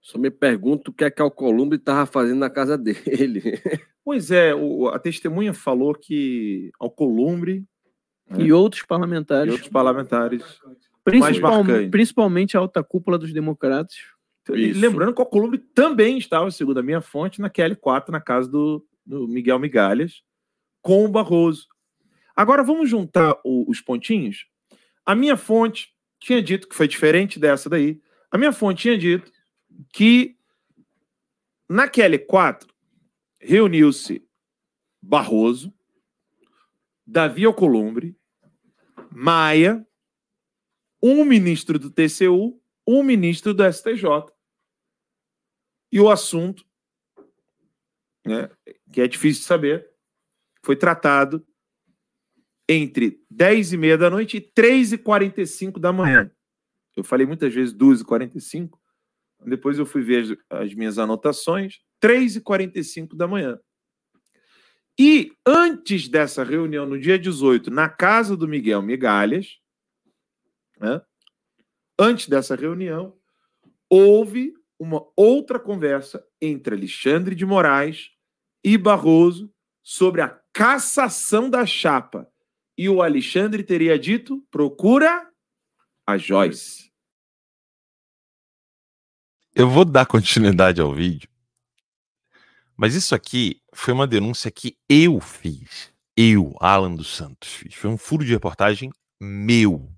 [0.00, 3.42] Só me pergunto o que é que Alcolumbre estava fazendo na casa dele.
[4.04, 7.64] Pois é, o- a testemunha falou que Alcolumbre
[8.30, 8.42] É.
[8.42, 10.42] E outros e parlamentares, outros parlamentares.
[11.04, 11.52] Principal-
[11.90, 13.96] principalmente a alta cúpula dos democratas.
[14.50, 14.78] Isso.
[14.80, 18.86] lembrando que o Alcolumbre também estava, segundo a minha fonte, na QL4, na casa do,
[19.04, 20.22] do Miguel Migalhas,
[20.82, 21.66] com o Barroso.
[22.36, 24.46] Agora vamos juntar o- os pontinhos.
[25.06, 28.00] A minha fonte tinha dito que foi diferente dessa daí.
[28.30, 29.30] A minha fonte tinha dito
[29.92, 30.36] que
[31.68, 32.66] na QL4
[33.40, 34.22] reuniu-se
[35.00, 35.72] Barroso,
[37.06, 38.14] Davi Alcolumbre,
[39.10, 39.86] Maia,
[41.06, 44.06] um ministro do TCU, um ministro do STJ.
[45.92, 46.64] E o assunto,
[48.24, 48.50] né,
[48.90, 49.90] que é difícil de saber,
[50.64, 51.46] foi tratado
[52.66, 56.30] entre 10 e meia da noite e 3 e 45 da manhã.
[56.96, 58.80] Eu falei muitas vezes 2 e 45,
[59.44, 63.60] depois eu fui ver as, as minhas anotações, 3 e 45 da manhã.
[64.98, 69.58] E antes dessa reunião, no dia 18, na casa do Miguel Migalhas,
[70.84, 71.02] né,
[71.98, 73.16] antes dessa reunião,
[73.88, 78.10] houve uma outra conversa entre Alexandre de Moraes
[78.62, 82.30] e Barroso sobre a cassação da chapa.
[82.76, 85.30] E o Alexandre teria dito: procura
[86.06, 86.92] a Joyce.
[89.54, 91.28] Eu vou dar continuidade ao vídeo.
[92.76, 95.92] Mas isso aqui foi uma denúncia que eu fiz.
[96.16, 97.74] Eu, Alan dos Santos, fiz.
[97.74, 99.88] Foi um furo de reportagem meu.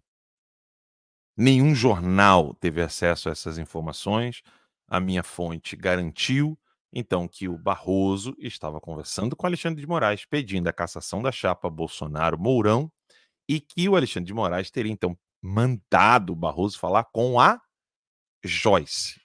[1.37, 4.43] Nenhum jornal teve acesso a essas informações.
[4.89, 6.59] A minha fonte garantiu,
[6.93, 11.69] então, que o Barroso estava conversando com Alexandre de Moraes, pedindo a cassação da chapa
[11.69, 12.91] Bolsonaro-Mourão,
[13.49, 17.61] e que o Alexandre de Moraes teria, então, mandado o Barroso falar com a
[18.45, 19.21] Joyce.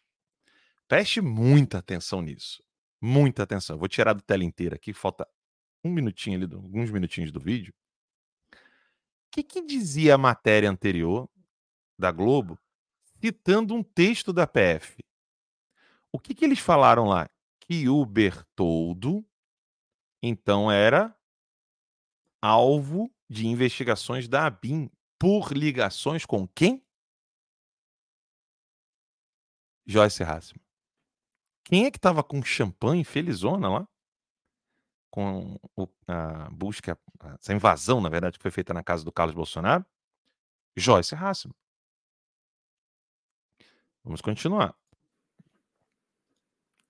[0.87, 2.61] Preste muita atenção nisso.
[3.01, 3.77] Muita atenção.
[3.77, 5.25] Vou tirar da tela inteira aqui, falta
[5.83, 7.73] um minutinho ali, do- alguns minutinhos do vídeo.
[8.53, 8.57] O
[9.31, 11.29] que, que dizia a matéria anterior
[12.01, 12.59] da Globo
[13.21, 14.97] citando um texto da PF.
[16.11, 17.29] O que, que eles falaram lá?
[17.61, 19.25] Que o Bertoldo,
[20.21, 21.15] então, era
[22.41, 26.83] alvo de investigações da ABIN por ligações com quem?
[29.85, 30.61] Joyce Hassman.
[31.63, 33.87] Quem é que estava com champanhe felizona lá?
[35.09, 35.59] Com
[36.07, 36.97] a busca,
[37.39, 39.85] essa invasão, na verdade, que foi feita na casa do Carlos Bolsonaro?
[40.75, 41.55] Joyce Hassman.
[44.03, 44.75] Vamos continuar.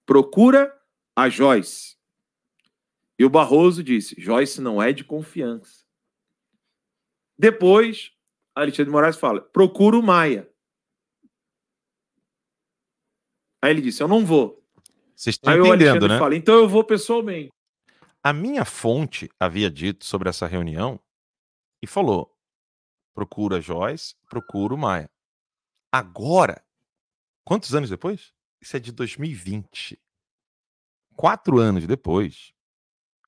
[0.06, 0.78] Procura
[1.16, 1.98] a Joyce.
[3.18, 5.86] E o Barroso disse: Joyce não é de confiança.
[7.38, 8.12] Depois,
[8.56, 10.50] Alexandre de Moraes fala: procura o Maia.
[13.62, 14.64] Aí ele disse: Eu não vou.
[15.16, 16.20] Vocês estão Aí o entendendo, Alexandre né?
[16.20, 17.52] fala: Então eu vou pessoalmente.
[18.24, 21.00] A minha fonte havia dito sobre essa reunião
[21.82, 22.36] e falou:
[23.14, 25.10] procura Joyce, procura o Maia.
[25.92, 26.64] Agora,
[27.44, 28.34] quantos anos depois?
[28.60, 30.02] Isso é de 2020.
[31.16, 32.54] Quatro anos depois,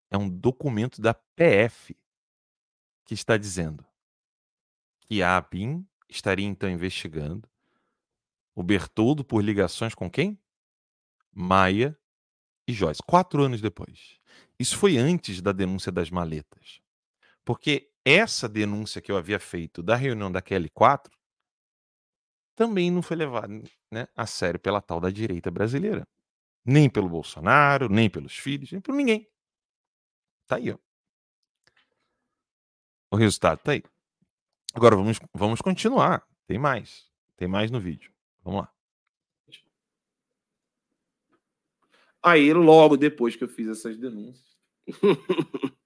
[0.10, 1.98] é um documento da PF
[3.06, 3.86] que está dizendo
[5.02, 7.50] que a ABIN estaria então investigando
[8.56, 10.40] o Bertoldo por ligações com quem?
[11.32, 11.98] Maia
[12.68, 13.02] e Joyce.
[13.06, 14.20] Quatro anos depois.
[14.60, 16.80] Isso foi antes da denúncia das maletas.
[17.44, 21.12] Porque essa denúncia que eu havia feito da reunião da QL4
[22.56, 23.54] também não foi levada
[23.92, 26.08] né, a sério pela tal da direita brasileira.
[26.66, 29.28] Nem pelo Bolsonaro, nem pelos filhos, nem por ninguém.
[30.48, 30.78] Tá aí, ó.
[33.12, 33.84] O resultado tá aí.
[34.74, 36.26] Agora vamos, vamos continuar.
[36.48, 37.12] Tem mais.
[37.38, 38.12] Tem mais no vídeo.
[38.44, 38.74] Vamos lá.
[42.24, 44.54] Aí, logo depois que eu fiz essas denúncias,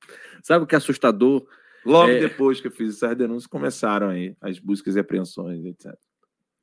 [0.44, 1.48] Sabe o que é assustador?
[1.86, 2.20] logo É.
[2.20, 5.94] depois que eu fiz essas denúncias, começaram aí as buscas e apreensões, etc.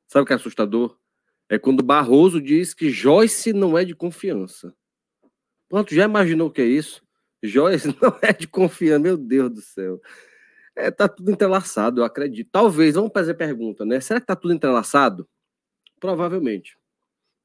[0.07, 0.97] Sabe o que é assustador?
[1.49, 4.73] É quando Barroso diz que Joyce não é de confiança.
[5.69, 7.03] Pronto, já imaginou o que é isso?
[7.43, 10.01] Joyce não é de confiança, meu Deus do céu.
[10.75, 12.49] É, tá tudo entrelaçado, eu acredito.
[12.51, 13.99] Talvez, vamos fazer pergunta, né?
[13.99, 15.27] Será que tá tudo entrelaçado?
[15.99, 16.77] Provavelmente.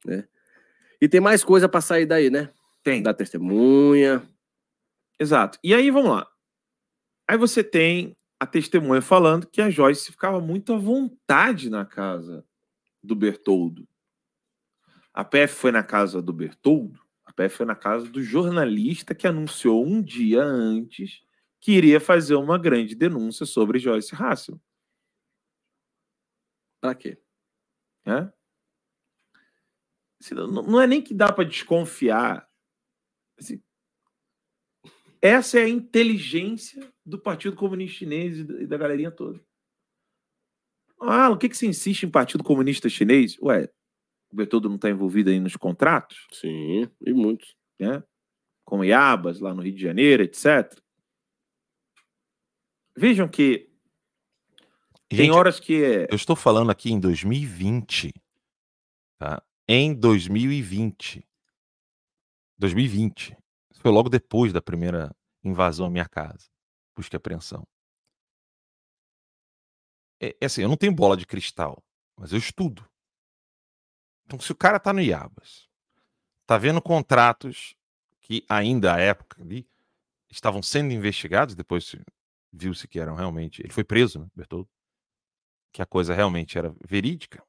[0.05, 0.27] Né?
[1.01, 2.51] E tem mais coisa para sair daí, né?
[2.83, 3.03] Tem.
[3.03, 4.23] Da testemunha.
[5.19, 5.59] Exato.
[5.63, 6.27] E aí, vamos lá.
[7.29, 12.45] Aí você tem a testemunha falando que a Joyce ficava muito à vontade na casa
[13.03, 13.89] do Bertoldo.
[15.13, 19.27] A PF foi na casa do Bertoldo, a PF foi na casa do jornalista que
[19.27, 21.23] anunciou um dia antes
[21.61, 24.61] que iria fazer uma grande denúncia sobre Joyce Hassel.
[26.81, 27.21] Pra quê?
[30.21, 32.49] Assim, não, é nem que dá para desconfiar.
[33.39, 33.63] Assim,
[35.21, 39.41] essa é a inteligência do Partido Comunista Chinês e da galerinha toda.
[41.01, 43.37] Ah, o que, que você insiste em Partido Comunista Chinês?
[43.41, 43.69] Ué,
[44.31, 47.57] o Bertoldo não está envolvido aí nos contratos, Sim, e muitos.
[47.79, 48.03] né?
[48.65, 50.79] Com Iabas, lá no Rio de Janeiro, etc.
[52.97, 53.71] Vejam que
[55.09, 56.07] tem Gente, horas que é.
[56.09, 58.13] Eu estou falando aqui em 2020.
[59.19, 59.43] Tá?
[59.69, 61.27] Em 2020.
[62.59, 63.37] 2020.
[63.73, 65.11] Isso foi logo depois da primeira
[65.43, 66.47] invasão à minha casa.
[66.97, 67.67] Busca e apreensão.
[70.21, 71.83] É, é assim, eu não tenho bola de cristal,
[72.17, 72.87] mas eu estudo.
[74.25, 75.69] Então, se o cara tá no Iabas,
[76.47, 77.75] tá vendo contratos
[78.21, 79.69] que ainda à época ali
[80.31, 82.05] estavam sendo investigados, depois se-
[82.53, 83.63] viu-se que eram realmente.
[83.63, 84.69] Ele foi preso, né, Bertoldo?
[85.73, 87.43] que a coisa realmente era verídica.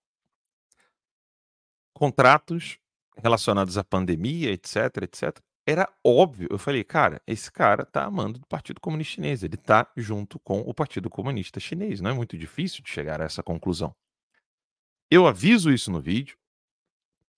[1.93, 2.77] Contratos
[3.17, 5.43] relacionados à pandemia, etc, etc.
[5.65, 6.47] Era óbvio.
[6.51, 9.43] Eu falei, cara, esse cara tá amando do Partido Comunista Chinês.
[9.43, 12.01] Ele tá junto com o Partido Comunista Chinês.
[12.01, 13.95] Não é muito difícil de chegar a essa conclusão.
[15.09, 16.37] Eu aviso isso no vídeo.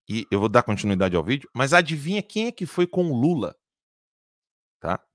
[0.07, 1.49] E eu vou dar continuidade ao vídeo.
[1.53, 3.55] Mas adivinha quem é que foi com o Lula?
[4.80, 5.05] Tá?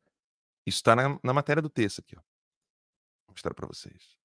[0.66, 2.16] Isso tá na, na matéria do texto aqui.
[2.16, 2.20] Ó.
[3.26, 4.16] Vou mostrar para vocês.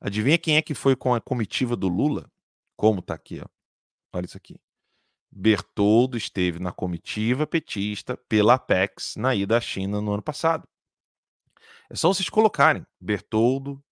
[0.00, 2.30] Adivinha quem é que foi com a comitiva do Lula?
[2.76, 3.46] Como tá aqui, ó.
[4.12, 4.60] Olha isso aqui.
[5.34, 10.68] Bertoldo esteve na comitiva petista pela Apex na ida à China no ano passado.
[11.88, 13.82] É só vocês colocarem Bertoldo,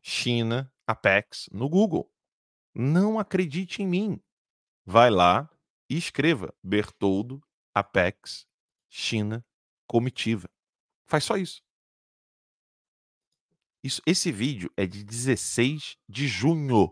[0.00, 2.10] China, Apex no Google.
[2.74, 4.22] Não acredite em mim.
[4.86, 5.50] Vai lá
[5.90, 7.42] e escreva Bertoldo,
[7.74, 8.46] Apex,
[8.88, 9.44] China,
[9.86, 10.48] comitiva.
[11.04, 11.62] Faz só isso.
[13.84, 16.90] Isso, esse vídeo é de 16 de junho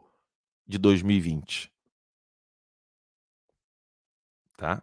[0.67, 1.73] de 2020.
[4.57, 4.83] Tá?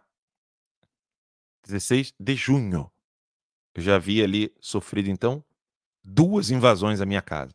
[1.64, 2.90] 16 de junho.
[3.74, 5.44] Eu já havia ali sofrido, então,
[6.04, 7.54] duas invasões à minha casa.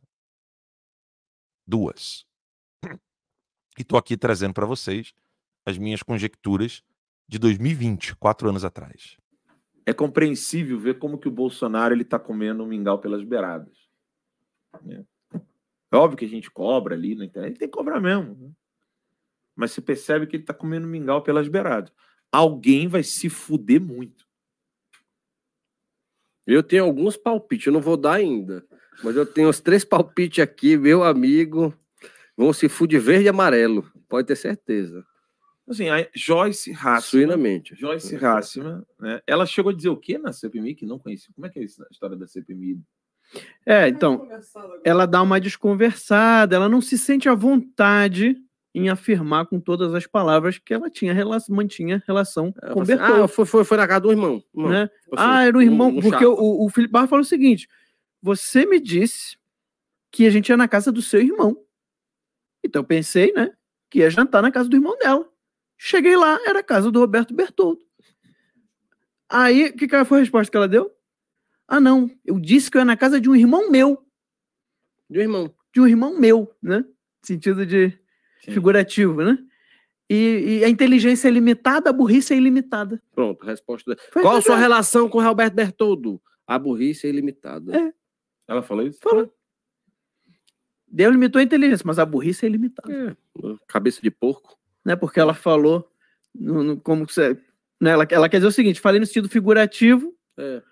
[1.65, 2.25] Duas.
[3.77, 5.13] E estou aqui trazendo para vocês
[5.65, 6.83] as minhas conjecturas
[7.27, 9.17] de 2020, quatro anos atrás.
[9.85, 13.77] É compreensível ver como que o Bolsonaro ele está comendo um mingau pelas beiradas.
[14.81, 15.05] né?
[15.91, 18.35] É óbvio que a gente cobra ali na internet, tem que cobrar mesmo.
[18.35, 18.51] né?
[19.55, 21.91] Mas você percebe que ele está comendo mingau pelas beiradas.
[22.31, 24.27] Alguém vai se fuder muito.
[26.45, 28.65] Eu tenho alguns palpites, eu não vou dar ainda.
[29.03, 31.73] Mas eu tenho os três palpites aqui, meu amigo.
[32.35, 33.89] Vão se fuder verde e amarelo.
[34.07, 35.05] Pode ter certeza.
[35.67, 37.75] Assim, a Joyce Hassman, Suinamente.
[37.75, 39.21] Joyce Hassman, né?
[39.27, 41.31] Ela chegou a dizer o quê na CPMI que não conhecia?
[41.35, 42.81] Como é que é isso na história da CPMI?
[43.63, 44.27] É, então,
[44.83, 48.35] ela dá uma desconversada, ela não se sente à vontade
[48.73, 52.83] em afirmar com todas as palavras que ela tinha rela- mantinha relação Ela com falou
[52.83, 53.23] assim, Bertoldo.
[53.23, 54.43] ah, foi, foi, foi na casa do irmão.
[54.55, 54.71] irmão.
[54.71, 54.87] né?
[55.03, 57.27] Tipo assim, Ah, era o irmão, um- um porque o, o Felipe Barra falou o
[57.27, 57.67] seguinte:
[58.21, 59.37] você me disse
[60.11, 61.57] que a gente ia na casa do seu irmão.
[62.63, 63.51] Então eu pensei, né,
[63.89, 65.27] que ia jantar na casa do irmão dela.
[65.77, 67.81] Cheguei lá, era a casa do Roberto Bertoldo.
[69.29, 70.91] Aí, o que, que foi a resposta que ela deu?
[71.67, 74.03] Ah, não, eu disse que eu ia na casa de um irmão meu.
[75.09, 75.53] Do irmão.
[75.73, 76.83] De um irmão meu, né?
[77.23, 77.97] Sentido de
[78.43, 78.51] Sim.
[78.51, 79.37] figurativo, né?
[80.09, 83.01] E, e a inteligência é limitada, a burrice é ilimitada.
[83.13, 83.95] Pronto, resposta.
[84.11, 86.19] Foi Qual a sua relação com o Roberto Bertoldo?
[86.47, 87.77] A burrice é ilimitada.
[87.77, 87.93] É.
[88.47, 88.99] Ela falou isso?
[89.03, 89.31] Falou.
[90.87, 92.91] Deus limitou a inteligência, mas a burrice é ilimitada.
[92.91, 93.15] É,
[93.67, 94.57] Cabeça de porco.
[94.83, 94.95] Né?
[94.95, 95.87] Porque ela falou,
[96.33, 97.33] no, no- como que você,
[97.79, 97.91] né?
[97.91, 100.63] ela, ela quer dizer o seguinte: falei no sentido figurativo, É.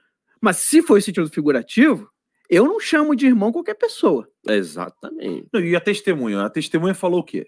[0.41, 2.09] mas se foi sentido figurativo,
[2.49, 4.27] eu não chamo de irmão qualquer pessoa.
[4.47, 5.47] Exatamente.
[5.53, 6.41] Não, e a testemunha?
[6.41, 7.47] A testemunha falou o quê?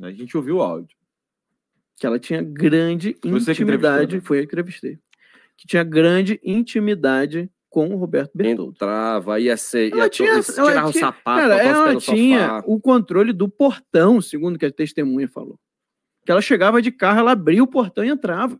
[0.00, 0.96] A gente ouviu o áudio.
[1.96, 4.16] Que ela tinha grande Você intimidade.
[4.16, 4.22] né?
[4.22, 4.98] Foi eu que entrevistei.
[5.56, 8.72] Que tinha grande intimidade com o Roberto Bertoldo.
[8.72, 9.92] Entrava, ia ser.
[9.92, 12.64] Ela Ia tinha- ela tirar o tinha- sapato, Cara, ela tinha sofá.
[12.66, 15.58] o controle do portão, segundo que a testemunha falou.
[16.24, 18.58] Que ela chegava de carro, ela abria o portão e entrava.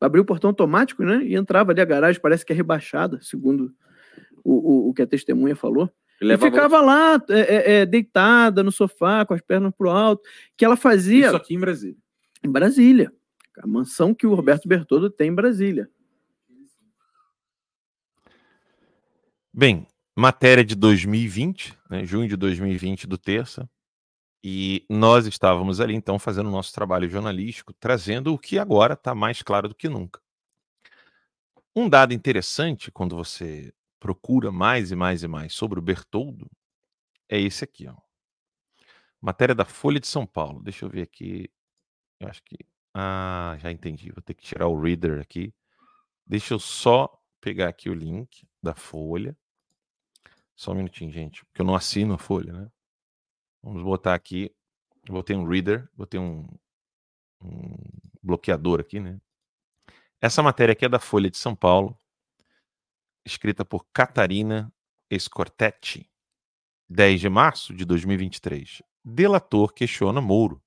[0.00, 1.22] Abriu o portão automático, né?
[1.24, 3.72] E entrava ali a garagem, parece que é rebaixada, segundo
[4.44, 4.52] o,
[4.86, 5.90] o, o que a testemunha falou.
[6.20, 10.22] E ficava lá, é, é, é, deitada no sofá, com as pernas pro alto,
[10.56, 11.96] que ela fazia Isso aqui em Brasília.
[12.42, 13.12] em Brasília.
[13.58, 15.90] A mansão que o Roberto Bertoldo tem em Brasília.
[19.52, 23.68] Bem, matéria de 2020, né, junho de 2020 do Terça,
[24.44, 29.14] e nós estávamos ali então fazendo o nosso trabalho jornalístico, trazendo o que agora está
[29.14, 30.20] mais claro do que nunca.
[31.74, 36.50] Um dado interessante quando você procura mais e mais e mais sobre o Bertoldo
[37.28, 37.96] é esse aqui, ó.
[39.20, 40.62] Matéria da Folha de São Paulo.
[40.62, 41.50] Deixa eu ver aqui.
[42.20, 42.56] Eu acho que.
[42.94, 44.10] Ah, já entendi.
[44.12, 45.52] Vou ter que tirar o reader aqui.
[46.24, 49.36] Deixa eu só pegar aqui o link da Folha.
[50.54, 52.70] Só um minutinho, gente, porque eu não assino a Folha, né?
[53.62, 54.54] Vamos botar aqui.
[55.06, 56.46] Eu botei um reader, botei um,
[57.42, 57.76] um
[58.22, 59.20] bloqueador aqui, né?
[60.20, 61.96] Essa matéria aqui é da Folha de São Paulo,
[63.26, 64.72] escrita por Catarina
[65.18, 66.08] Scortetti,
[66.88, 68.82] 10 de março de 2023.
[69.04, 70.62] Delator questiona Moro.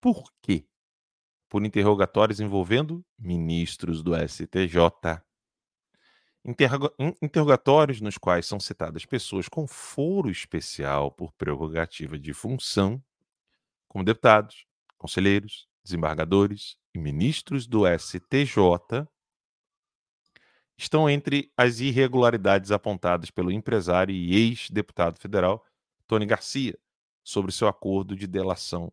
[0.00, 0.66] Por quê?
[1.48, 5.22] Por interrogatórios envolvendo ministros do STJ.
[6.44, 13.02] Interroga- in- interrogatórios nos quais são citadas pessoas com foro especial por prerrogativa de função,
[13.88, 14.64] como deputados,
[14.96, 19.06] conselheiros, desembargadores e ministros do STJ,
[20.78, 25.64] estão entre as irregularidades apontadas pelo empresário e ex-deputado federal
[26.06, 26.78] Tony Garcia
[27.24, 28.92] sobre seu acordo de delação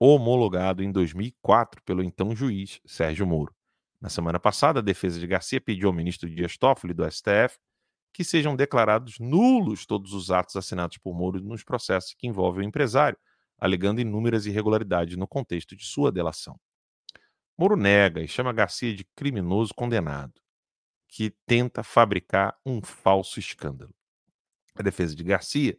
[0.00, 3.54] homologado em 2004 pelo então juiz Sérgio Moro.
[4.00, 7.58] Na semana passada, a defesa de Garcia pediu ao ministro Dias Toffoli do STF
[8.12, 12.68] que sejam declarados nulos todos os atos assinados por Moro nos processos que envolvem o
[12.68, 13.18] empresário,
[13.58, 16.58] alegando inúmeras irregularidades no contexto de sua delação.
[17.56, 20.32] Moro nega e chama Garcia de criminoso condenado,
[21.08, 23.94] que tenta fabricar um falso escândalo.
[24.74, 25.78] A defesa de Garcia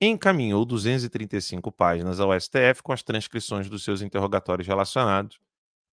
[0.00, 5.40] encaminhou 235 páginas ao STF com as transcrições dos seus interrogatórios relacionados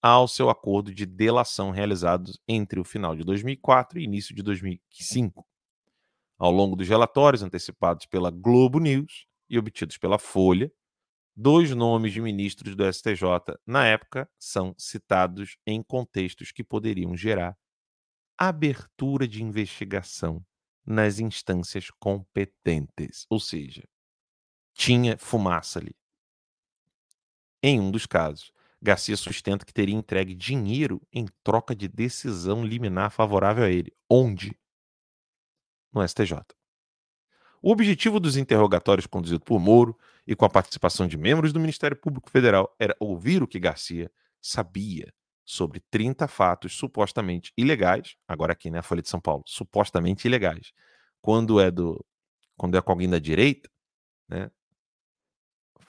[0.01, 5.45] ao seu acordo de delação realizado entre o final de 2004 e início de 2005.
[6.37, 10.71] Ao longo dos relatórios antecipados pela Globo News e obtidos pela Folha,
[11.35, 17.55] dois nomes de ministros do STJ na época são citados em contextos que poderiam gerar
[18.47, 20.43] abertura de investigação
[20.83, 23.87] nas instâncias competentes, ou seja,
[24.73, 25.95] tinha fumaça ali.
[27.61, 33.11] Em um dos casos, Garcia sustenta que teria entregue dinheiro em troca de decisão liminar
[33.11, 33.93] favorável a ele.
[34.09, 34.59] Onde?
[35.93, 36.39] No STJ.
[37.61, 41.95] O objetivo dos interrogatórios conduzidos por Moro e com a participação de membros do Ministério
[41.95, 44.11] Público Federal era ouvir o que Garcia
[44.41, 45.13] sabia
[45.45, 50.71] sobre 30 fatos supostamente ilegais, agora aqui, né, a Folha de São Paulo, supostamente ilegais.
[51.21, 52.03] Quando é do
[52.57, 53.69] quando é com alguém da direita,
[54.29, 54.51] né?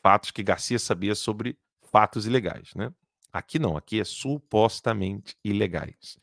[0.03, 2.93] Fatos que Garcia sabia sobre fatos ilegais, né?
[3.33, 6.19] Aqui não, aqui é supostamente ilegais.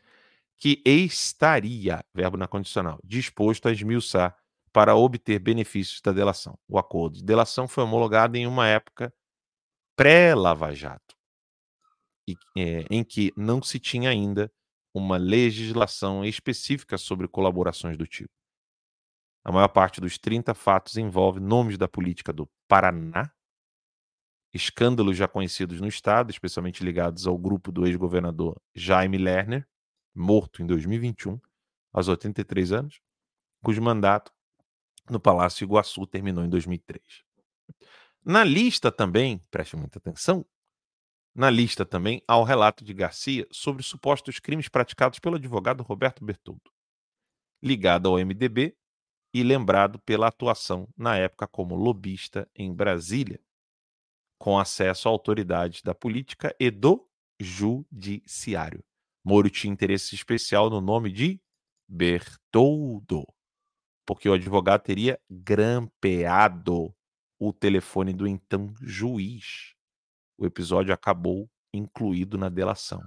[0.58, 4.36] Que estaria, verbo na condicional, disposto a esmiuçar
[4.72, 6.58] para obter benefícios da delação.
[6.68, 9.14] O acordo de delação foi homologado em uma época
[9.96, 11.16] pré-Lava Jato,
[12.56, 14.52] em que não se tinha ainda
[14.94, 18.34] uma legislação específica sobre colaborações do tipo.
[19.44, 23.32] A maior parte dos 30 fatos envolve nomes da política do Paraná,
[24.54, 29.68] escândalos já conhecidos no Estado, especialmente ligados ao grupo do ex-governador Jaime Lerner,
[30.14, 31.40] morto em 2021,
[31.94, 33.02] aos 83 anos,
[33.64, 34.34] cujo mandato
[35.10, 37.02] no Palácio Iguaçu terminou em 2003.
[38.24, 40.46] Na lista também, preste muita atenção,
[41.40, 46.26] na lista também há o relato de Garcia sobre supostos crimes praticados pelo advogado Roberto
[46.26, 46.70] Bertoldo,
[47.64, 48.76] ligado ao MDB
[49.34, 53.40] e lembrado pela atuação na época como lobista em Brasília,
[54.38, 57.10] com acesso a autoridades da política e do
[57.40, 58.84] judiciário.
[59.24, 61.42] Moro tinha interesse especial no nome de
[61.88, 63.26] Bertoldo,
[64.06, 66.94] porque o advogado teria grampeado
[67.40, 69.79] o telefone do então juiz.
[70.40, 73.04] O episódio acabou incluído na delação.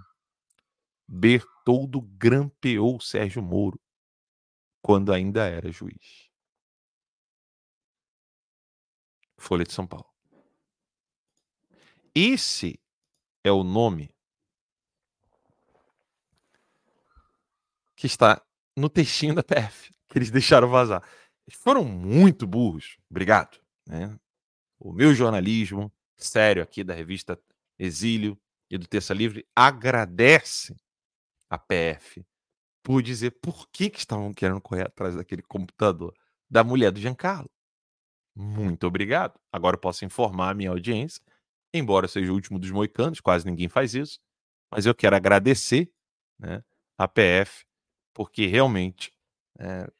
[1.08, 3.80] Bertoldo grampeou Sérgio Moro
[4.82, 6.30] quando ainda era juiz.
[9.38, 10.12] Folha de São Paulo.
[12.14, 12.78] Esse
[13.42, 14.14] é o nome
[17.96, 18.44] que está
[18.76, 21.02] no textinho da PF, que eles deixaram vazar.
[21.46, 22.98] Eles foram muito burros.
[23.08, 23.58] Obrigado.
[23.86, 24.20] Né?
[24.78, 25.90] O meu jornalismo,
[26.22, 27.38] sério aqui da revista
[27.78, 28.38] Exílio
[28.70, 30.74] e do Terça Livre, agradece
[31.50, 32.24] a PF
[32.82, 36.14] por dizer por que, que estavam querendo correr atrás daquele computador
[36.50, 37.50] da mulher do Giancarlo.
[38.34, 39.38] Muito obrigado.
[39.52, 41.22] Agora eu posso informar a minha audiência
[41.72, 44.20] embora seja o último dos moicanos, quase ninguém faz isso,
[44.70, 45.90] mas eu quero agradecer
[46.38, 46.62] né,
[46.98, 47.64] a PF,
[48.12, 49.12] porque realmente
[49.58, 49.90] é,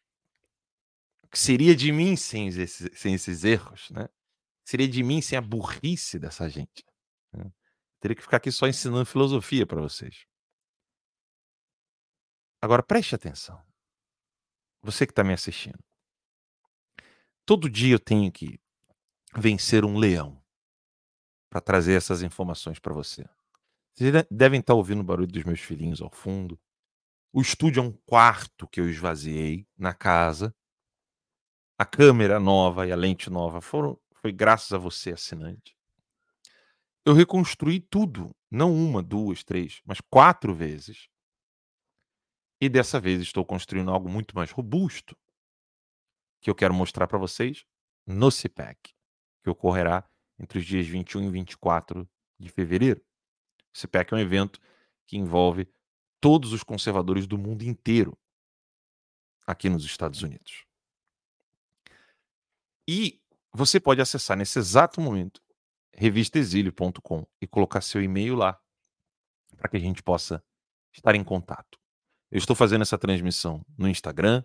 [1.32, 4.08] seria de mim sem sem esses erros, né?
[4.64, 6.84] Seria de mim sem a burrice dessa gente.
[7.32, 7.50] Né?
[8.00, 10.26] Teria que ficar aqui só ensinando filosofia para vocês.
[12.60, 13.60] Agora preste atenção.
[14.82, 15.78] Você que está me assistindo.
[17.44, 18.60] Todo dia eu tenho que
[19.36, 20.40] vencer um leão
[21.50, 23.24] para trazer essas informações para você.
[23.94, 26.58] Vocês devem estar tá ouvindo o barulho dos meus filhinhos ao fundo.
[27.32, 30.54] O estúdio é um quarto que eu esvaziei na casa.
[31.78, 35.76] A câmera nova e a lente nova foram foi graças a você, assinante.
[37.04, 41.08] Eu reconstruí tudo, não uma, duas, três, mas quatro vezes.
[42.60, 45.16] E dessa vez estou construindo algo muito mais robusto,
[46.40, 47.66] que eu quero mostrar para vocês
[48.06, 48.94] no CPEC,
[49.42, 50.08] que ocorrerá
[50.38, 52.08] entre os dias 21 e 24
[52.38, 53.04] de fevereiro.
[53.74, 54.60] O CPEC é um evento
[55.06, 55.68] que envolve
[56.20, 58.16] todos os conservadores do mundo inteiro
[59.44, 60.64] aqui nos Estados Unidos.
[62.86, 63.21] E
[63.52, 65.40] você pode acessar nesse exato momento
[65.94, 68.58] revistaexílio.com e colocar seu e-mail lá
[69.56, 70.42] para que a gente possa
[70.92, 71.78] estar em contato.
[72.30, 74.42] Eu estou fazendo essa transmissão no Instagram,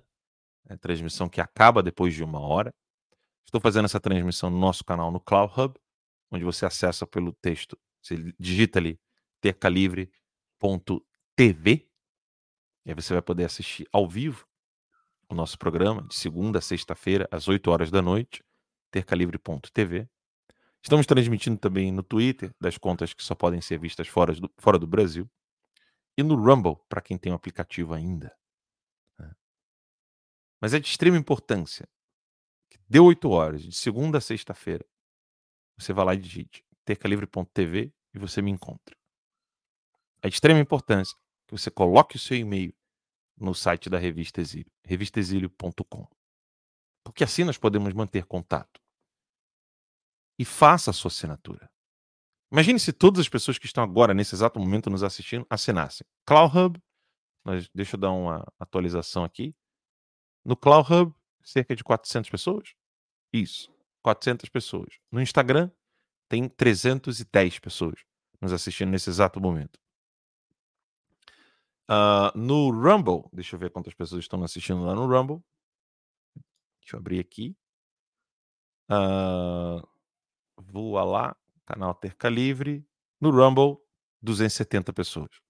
[0.70, 2.74] é transmissão que acaba depois de uma hora.
[3.46, 5.80] Estou fazendo essa transmissão no nosso canal no Cloud Hub
[6.32, 7.78] onde você acessa pelo texto.
[8.02, 9.00] Você digita ali
[9.42, 10.12] tercalivre.tv
[12.86, 14.48] e aí você vai poder assistir ao vivo
[15.30, 18.44] o nosso programa de segunda a sexta-feira às 8 horas da noite,
[18.92, 20.08] tercalivre.tv.
[20.82, 24.80] Estamos transmitindo também no Twitter, das contas que só podem ser vistas fora do, fora
[24.80, 25.30] do Brasil,
[26.18, 28.36] e no Rumble, para quem tem o um aplicativo ainda.
[29.18, 29.36] Né.
[30.62, 31.88] Mas é de extrema importância
[32.70, 34.86] que deu 8 horas, de segunda a sexta-feira,
[35.78, 38.96] você vai lá e digite tercalivre.tv e você me encontra.
[40.22, 41.16] É de extrema importância
[41.46, 42.74] que você coloque o seu e-mail
[43.38, 46.08] no site da Revista Exílio, revistaexílio.com.
[47.10, 48.82] Porque assim nós podemos manter contato.
[50.40, 51.70] E faça a sua assinatura.
[52.52, 56.06] Imagine se todas as pessoas que estão agora, nesse exato momento, nos assistindo, assinassem.
[56.26, 56.82] Cloud Hub,
[57.44, 59.56] nós, deixa eu dar uma atualização aqui.
[60.46, 62.74] No Cloud Hub, cerca de 400 pessoas.
[63.34, 63.72] Isso.
[64.02, 65.00] 400 pessoas.
[65.12, 65.70] No Instagram,
[66.30, 68.06] tem 310 pessoas
[68.40, 69.80] nos assistindo nesse exato momento.
[71.90, 75.42] Uh, no Rumble, deixa eu ver quantas pessoas estão assistindo lá no Rumble.
[76.88, 77.54] Deixa eu abrir aqui.
[78.90, 79.86] Uh,
[80.56, 81.36] voa lá,
[81.66, 82.88] canal Terca Livre,
[83.20, 83.78] no Rumble,
[84.22, 85.42] 270 pessoas.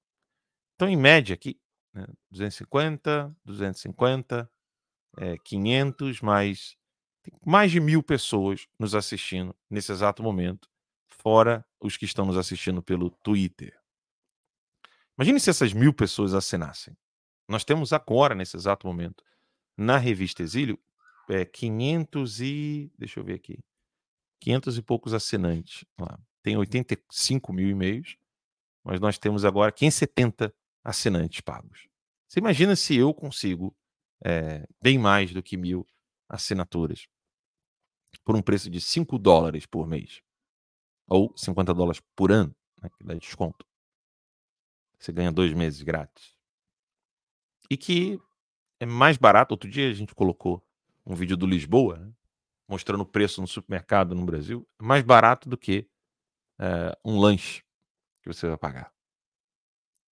[0.73, 1.61] Então, em média aqui,
[1.93, 4.51] né, 250, 250,
[5.19, 6.75] é, 500, mais,
[7.45, 10.67] mais de mil pessoas nos assistindo nesse exato momento,
[11.07, 13.79] fora os que estão nos assistindo pelo Twitter.
[15.15, 16.97] Imagine se essas mil pessoas assinassem.
[17.47, 19.23] Nós temos agora, nesse exato momento,
[19.77, 20.79] na revista Exílio,
[21.29, 22.91] é, 500 e.
[22.97, 23.59] Deixa eu ver aqui.
[24.41, 25.85] 500 e poucos assinantes.
[25.99, 26.19] Lá.
[26.43, 28.15] Tem 85 mil e-mails,
[28.83, 30.53] mas nós temos agora 570
[30.83, 31.87] assinantes pagos.
[32.27, 33.75] Você imagina se eu consigo
[34.23, 35.85] é, bem mais do que mil
[36.29, 37.07] assinaturas
[38.23, 40.21] por um preço de 5 dólares por mês
[41.07, 43.65] ou 50 dólares por ano, né, que dá desconto.
[44.99, 46.35] Você ganha dois meses grátis.
[47.69, 48.19] E que
[48.79, 49.53] é mais barato.
[49.53, 50.65] Outro dia a gente colocou
[51.07, 52.11] um vídeo do Lisboa, né,
[52.67, 54.67] mostrando o preço no supermercado no Brasil.
[54.79, 55.89] É mais barato do que
[56.59, 57.63] é, um lanche
[58.21, 58.93] que você vai pagar.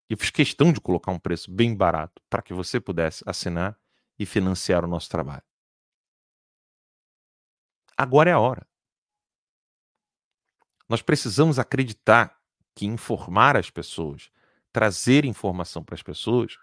[0.08, 3.76] Eu fiz questão de colocar um preço bem barato para que você pudesse assinar
[4.18, 5.42] e financiar o nosso trabalho.
[7.96, 8.66] Agora é a hora.
[10.88, 12.40] Nós precisamos acreditar
[12.74, 14.30] que informar as pessoas,
[14.72, 16.58] trazer informação para as pessoas,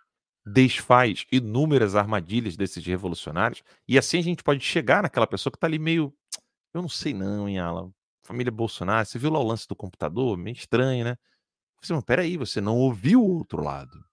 [0.46, 5.68] desfaz inúmeras armadilhas desses revolucionários, e assim a gente pode chegar naquela pessoa que está
[5.68, 6.14] ali meio.
[6.74, 7.94] Eu não sei, não, hein, Alan?
[8.24, 10.38] Família Bolsonaro, você viu lá o lance do computador?
[10.38, 11.18] Meio estranho, né?
[11.82, 14.04] Você, mas peraí, você não ouviu o outro lado.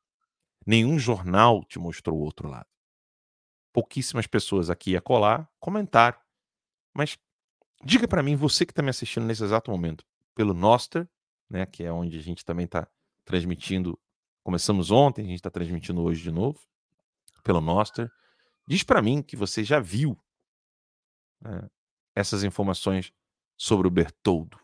[0.67, 2.67] Nenhum jornal te mostrou o outro lado.
[3.73, 6.19] Pouquíssimas pessoas aqui a colar comentaram.
[6.95, 7.19] Mas
[7.85, 10.05] diga para mim, você que está me assistindo nesse exato momento,
[10.35, 11.09] pelo Noster,
[11.49, 12.89] né, que é onde a gente também está
[13.25, 13.99] transmitindo.
[14.49, 16.59] Começamos ontem, a gente está transmitindo hoje de novo,
[17.45, 18.11] pelo Noster.
[18.67, 20.19] Diz para mim que você já viu
[21.39, 21.69] né,
[22.15, 23.13] essas informações
[23.59, 24.59] sobre o Bertoldo.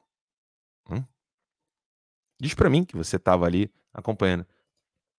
[0.89, 1.05] Hum?
[2.41, 4.47] Diz para mim que você estava ali acompanhando.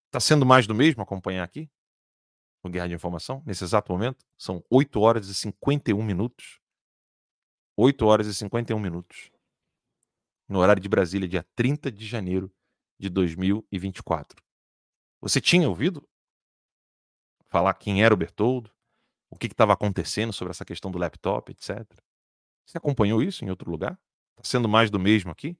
[0.07, 1.69] Está sendo mais do mesmo acompanhar aqui?
[2.63, 4.25] No Guerra de Informação, nesse exato momento?
[4.35, 6.59] São 8 horas e 51 minutos.
[7.77, 9.29] 8 horas e 51 minutos.
[10.49, 12.51] No horário de Brasília, dia 30 de janeiro
[12.97, 14.43] de 2024.
[15.25, 16.07] Você tinha ouvido
[17.47, 18.71] falar quem era o Bertoldo?
[19.27, 21.83] O que estava acontecendo sobre essa questão do laptop, etc.
[22.63, 23.99] Você acompanhou isso em outro lugar?
[24.37, 25.57] Está sendo mais do mesmo aqui?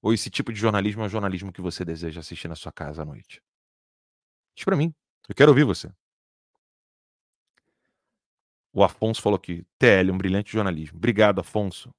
[0.00, 3.02] Ou esse tipo de jornalismo é o jornalismo que você deseja assistir na sua casa
[3.02, 3.42] à noite?
[4.54, 4.94] Diz para mim.
[5.28, 5.92] Eu quero ouvir você.
[8.72, 9.66] O Afonso falou aqui.
[9.76, 10.98] TL, um brilhante jornalismo.
[10.98, 11.92] Obrigado, Afonso.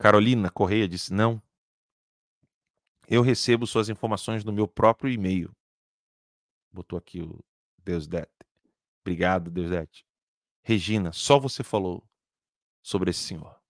[0.00, 1.40] Carolina Correia disse: não.
[3.10, 5.52] Eu recebo suas informações no meu próprio e-mail.
[6.70, 7.44] Botou aqui o
[7.78, 8.30] Deusdete.
[9.00, 10.06] Obrigado, Deusdete.
[10.62, 12.08] Regina, só você falou
[12.80, 13.60] sobre esse senhor.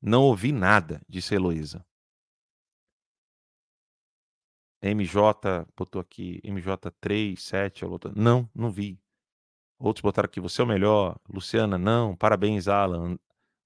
[0.00, 1.84] Não ouvi nada, disse Heloísa.
[4.80, 8.98] MJ botou aqui, MJ3, 7, não, não vi.
[9.78, 11.20] Outros botaram aqui, você é o melhor.
[11.28, 12.16] Luciana, não.
[12.16, 13.18] Parabéns, Alan.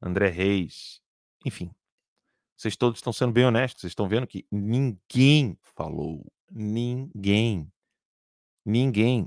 [0.03, 1.01] André Reis.
[1.46, 1.72] Enfim,
[2.61, 3.80] vocês todos estão sendo bem honestos.
[3.80, 6.30] Vocês estão vendo que ninguém falou.
[6.50, 7.72] Ninguém.
[8.62, 9.26] Ninguém.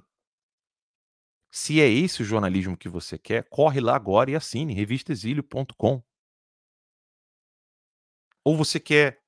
[1.50, 6.04] Se é esse o jornalismo que você quer, corre lá agora e assine revistaexílio.com.
[8.44, 9.20] Ou você quer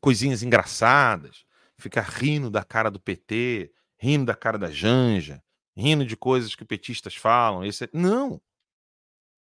[0.00, 1.44] coisinhas engraçadas,
[1.76, 5.42] ficar rindo da cara do PT, rindo da cara da Janja,
[5.76, 7.64] rindo de coisas que petistas falam.
[7.64, 7.82] Esse...
[7.82, 8.40] É, não.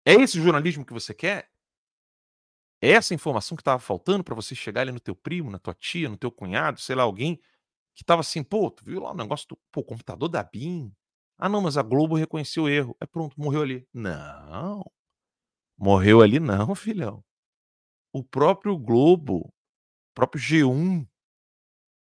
[0.04, 1.50] É esse o jornalismo que você quer?
[2.80, 5.74] É essa informação que estava faltando para você chegar ali no teu primo, na tua
[5.74, 7.36] tia, no teu cunhado, sei lá, alguém
[7.94, 10.92] que estava assim, pô, tu viu lá o negócio do pô, computador da BIM?
[11.38, 12.96] Ah, não, mas a Globo reconheceu o erro.
[13.00, 13.86] É pronto, morreu ali.
[13.92, 14.84] Não.
[15.78, 17.24] Morreu ali não, filhão
[18.16, 21.06] o próprio Globo, o próprio G1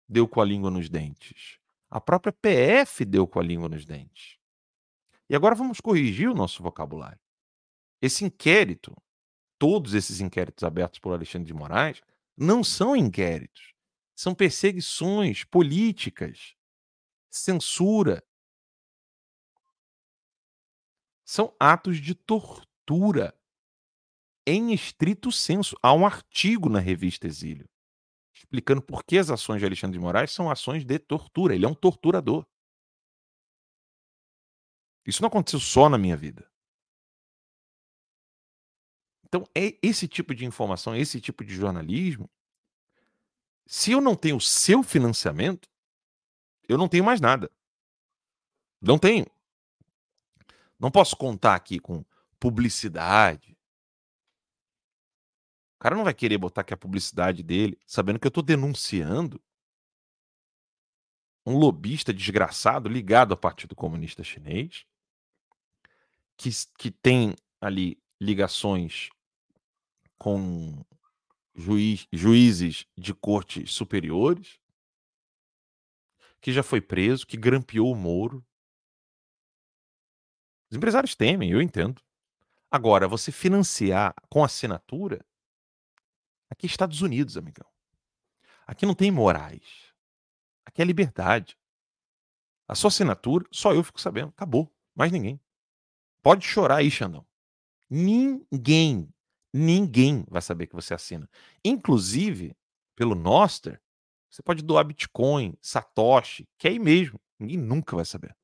[0.07, 1.59] deu com a língua nos dentes.
[1.89, 4.37] A própria PF deu com a língua nos dentes.
[5.29, 7.19] E agora vamos corrigir o nosso vocabulário.
[8.01, 8.95] Esse inquérito,
[9.57, 12.01] todos esses inquéritos abertos por Alexandre de Moraes,
[12.37, 13.73] não são inquéritos,
[14.15, 16.55] são perseguições políticas,
[17.29, 18.23] censura.
[21.23, 23.33] São atos de tortura
[24.45, 25.75] em estrito senso.
[25.81, 27.67] Há um artigo na revista Exílio
[28.35, 31.55] explicando por que as ações de Alexandre de Moraes são ações de tortura.
[31.55, 32.45] Ele é um torturador.
[35.05, 36.49] Isso não aconteceu só na minha vida.
[39.25, 42.29] Então, é esse tipo de informação, esse tipo de jornalismo.
[43.65, 45.67] Se eu não tenho o seu financiamento,
[46.67, 47.51] eu não tenho mais nada.
[48.81, 49.25] Não tenho.
[50.79, 52.05] Não posso contar aqui com
[52.39, 53.55] publicidade,
[55.85, 59.39] cara não vai querer botar aqui a publicidade dele, sabendo que eu estou denunciando
[61.45, 64.83] um lobista desgraçado ligado ao Partido Comunista Chinês,
[66.35, 69.11] que, que tem ali ligações
[70.25, 70.83] com
[71.53, 74.59] juiz, juízes de cortes superiores,
[76.41, 78.43] que já foi preso, que grampeou o Moro.
[80.67, 82.01] Os empresários temem, eu entendo.
[82.71, 85.23] Agora, você financiar com assinatura,
[86.49, 87.69] aqui é Estados Unidos, amigão.
[88.65, 89.93] Aqui não tem morais.
[90.65, 91.55] Aqui é liberdade.
[92.67, 94.29] A sua assinatura, só eu fico sabendo.
[94.29, 94.75] Acabou.
[94.95, 95.39] Mais ninguém.
[96.23, 97.23] Pode chorar aí, Xandão.
[97.87, 99.13] Ninguém,
[99.55, 101.29] ninguém vai saber que você assina.
[101.63, 102.53] Inclusive,
[102.93, 103.81] pelo Noster,
[104.29, 107.17] você pode doar Bitcoin, Satoshi, que é aí mesmo.
[107.39, 108.35] Ninguém nunca vai saber.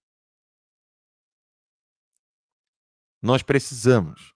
[3.21, 4.33] Nós precisamos.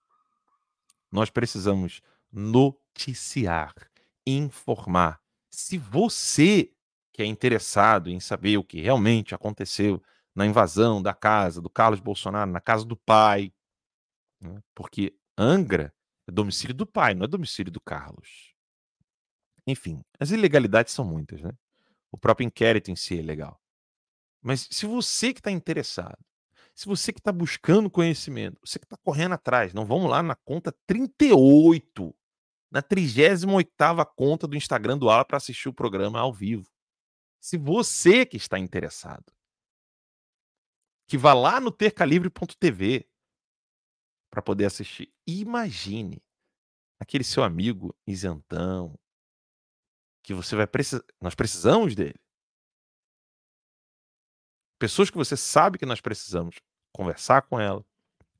[1.09, 3.73] Nós precisamos noticiar,
[4.27, 5.21] informar.
[5.49, 6.73] Se você
[7.13, 10.03] que é interessado em saber o que realmente aconteceu
[10.35, 13.53] na invasão da casa do Carlos Bolsonaro, na casa do pai,
[14.41, 14.61] né?
[14.75, 15.94] porque Angra
[16.27, 18.53] é domicílio do pai, não é domicílio do Carlos.
[19.67, 21.51] Enfim, as ilegalidades são muitas, né?
[22.11, 23.59] O próprio inquérito em si é legal.
[24.41, 26.23] Mas se você que está interessado,
[26.75, 30.35] se você que está buscando conhecimento, você que está correndo atrás, não vamos lá na
[30.35, 32.15] conta 38,
[32.69, 33.71] na 38
[34.15, 36.69] conta do Instagram do Ala para assistir o programa ao vivo.
[37.39, 39.31] Se você que está interessado,
[41.07, 43.07] que vá lá no tercalivre.tv
[44.35, 45.09] para poder assistir.
[45.25, 46.21] Imagine
[46.99, 48.99] aquele seu amigo isentão,
[50.21, 51.05] que você vai precisar.
[51.21, 52.19] Nós precisamos dele.
[54.77, 56.57] Pessoas que você sabe que nós precisamos
[56.91, 57.85] conversar com ela,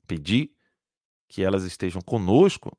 [0.06, 0.54] pedir
[1.28, 2.76] que elas estejam conosco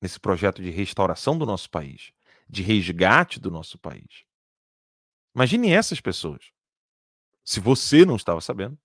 [0.00, 2.12] nesse projeto de restauração do nosso país,
[2.48, 4.24] de resgate do nosso país.
[5.36, 6.50] Imagine essas pessoas.
[7.44, 8.76] Se você não estava sabendo,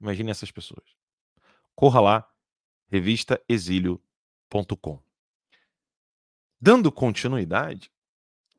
[0.00, 0.97] imagine essas pessoas.
[1.78, 2.28] Corra lá,
[2.88, 5.00] revistaexílio.com.
[6.60, 7.92] Dando continuidade,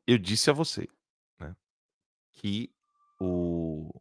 [0.06, 0.88] eu disse a você
[1.38, 1.54] né,
[2.32, 2.72] que
[3.20, 3.92] o,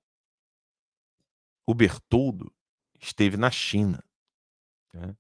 [1.66, 2.50] o Bertoldo
[2.98, 4.02] esteve na China.
[4.94, 5.14] Né?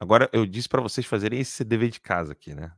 [0.00, 2.76] Agora eu disse para vocês fazerem esse dever de casa aqui, né?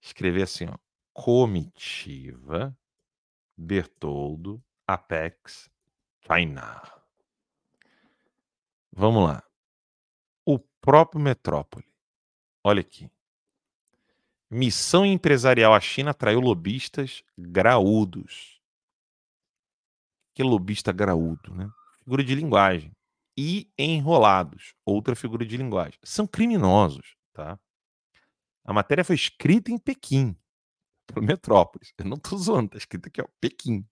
[0.00, 0.78] Escrever assim, ó,
[1.12, 2.74] comitiva
[3.54, 5.68] Bertoldo Apex
[6.26, 6.80] China.
[8.90, 9.45] Vamos lá.
[10.80, 11.86] Próprio Metrópole.
[12.62, 13.10] Olha aqui.
[14.50, 18.60] Missão empresarial à China atraiu lobistas graúdos.
[20.34, 21.68] Que lobista graúdo, né?
[21.98, 22.92] Figura de linguagem.
[23.36, 25.98] E enrolados, outra figura de linguagem.
[26.02, 27.58] São criminosos, tá?
[28.64, 30.36] A matéria foi escrita em Pequim,
[31.06, 31.92] para Metrópolis.
[31.98, 33.86] Eu não estou zoando, tá escrito aqui, ó, Pequim.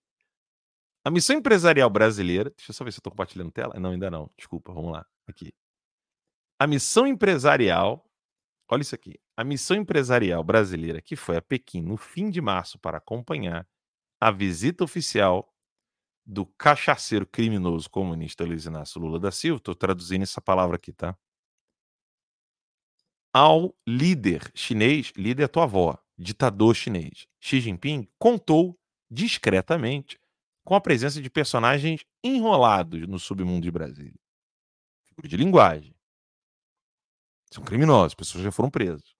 [1.04, 2.50] A missão empresarial brasileira.
[2.56, 3.78] Deixa eu só ver se eu estou compartilhando tela.
[3.78, 4.30] Não, ainda não.
[4.36, 5.06] Desculpa, vamos lá.
[5.26, 5.52] Aqui.
[6.58, 8.04] A missão empresarial
[8.70, 9.20] Olha isso aqui.
[9.36, 13.66] A missão empresarial brasileira que foi a Pequim no fim de março para acompanhar
[14.20, 15.52] a visita oficial
[16.24, 21.16] do cachaceiro criminoso comunista Luiz Inácio Lula da Silva, estou traduzindo essa palavra aqui, tá?
[23.32, 28.78] Ao líder chinês, líder é tua avó, ditador chinês, Xi Jinping, contou
[29.10, 30.18] discretamente
[30.64, 34.18] com a presença de personagens enrolados no submundo de Brasília.
[35.06, 35.94] Figura de linguagem.
[37.54, 39.14] São criminosos, pessoas já foram presas.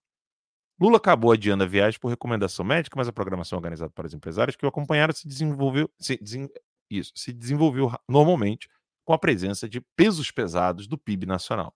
[0.77, 4.57] Lula acabou adiando a viagem por recomendação médica, mas a programação organizada para os empresários
[4.57, 6.49] que o acompanharam se desenvolveu, se, desen,
[6.89, 8.67] isso, se desenvolveu normalmente
[9.05, 11.73] com a presença de pesos pesados do PIB nacional.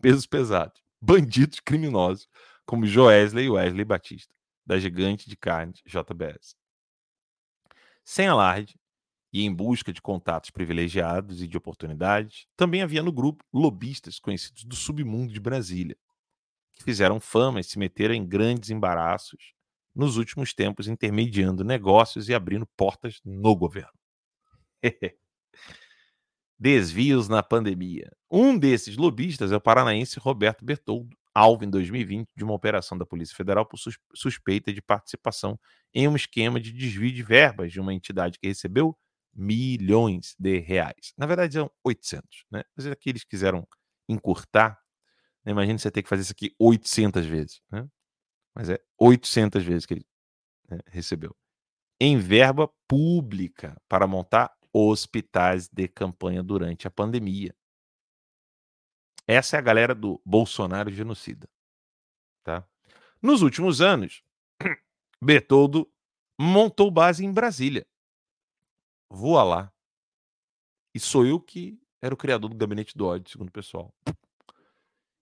[0.00, 0.80] Pesos pesados.
[1.02, 2.28] Bandidos criminosos,
[2.64, 4.32] como Joesley e Wesley Batista,
[4.64, 6.54] da gigante de carnes JBS.
[8.04, 8.78] Sem alarde,
[9.34, 14.62] e em busca de contatos privilegiados e de oportunidades, também havia no grupo lobistas conhecidos
[14.62, 15.96] do submundo de Brasília,
[16.72, 19.52] que fizeram fama e se meteram em grandes embaraços
[19.92, 23.90] nos últimos tempos, intermediando negócios e abrindo portas no governo.
[26.56, 28.12] Desvios na pandemia.
[28.30, 33.04] Um desses lobistas é o paranaense Roberto Bertoldo, alvo em 2020 de uma operação da
[33.04, 33.80] Polícia Federal por
[34.14, 35.58] suspeita de participação
[35.92, 38.96] em um esquema de desvio de verbas de uma entidade que recebeu
[39.34, 41.12] milhões de reais.
[41.16, 42.62] Na verdade, são 800, né?
[42.76, 43.66] Mas aqui eles quiseram
[44.08, 44.78] encurtar.
[45.44, 45.52] Né?
[45.52, 47.88] Imagina você ter que fazer isso aqui 800 vezes, né?
[48.54, 50.06] Mas é 800 vezes que ele
[50.68, 51.36] né, recebeu.
[52.00, 57.54] Em verba pública para montar hospitais de campanha durante a pandemia.
[59.26, 61.48] Essa é a galera do Bolsonaro genocida.
[62.42, 62.66] Tá?
[63.22, 64.22] Nos últimos anos,
[65.22, 65.90] Bertoldo
[66.38, 67.86] montou base em Brasília.
[69.10, 69.72] Voa lá.
[70.94, 73.92] E sou eu que era o criador do gabinete do ódio, segundo o pessoal.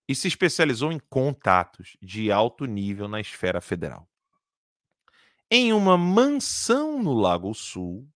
[0.09, 4.09] E se especializou em contatos de alto nível na esfera federal.
[5.51, 8.09] Em uma mansão no Lago Sul,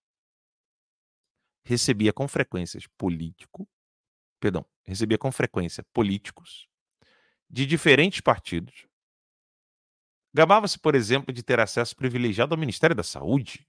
[1.65, 3.69] recebia com frequências político,
[4.41, 6.69] perdão, recebia com frequência políticos
[7.49, 8.87] de diferentes partidos.
[10.35, 13.67] Gabava-se, por exemplo, de ter acesso privilegiado ao Ministério da Saúde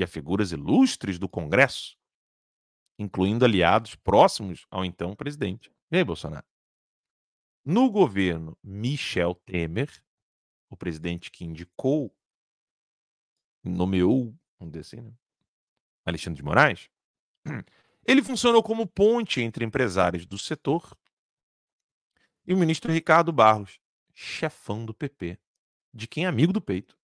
[0.00, 1.94] e a figuras ilustres do Congresso,
[2.98, 6.46] incluindo aliados próximos ao então presidente Jair Bolsonaro.
[7.62, 9.90] No governo Michel Temer,
[10.70, 12.16] o presidente que indicou,
[13.62, 15.14] nomeou, vamos dizer assim, né?
[16.06, 16.88] Alexandre de Moraes,
[18.06, 20.96] ele funcionou como ponte entre empresários do setor
[22.46, 23.78] e o ministro Ricardo Barros,
[24.14, 25.38] chefão do PP,
[25.92, 26.98] de quem é amigo do peito.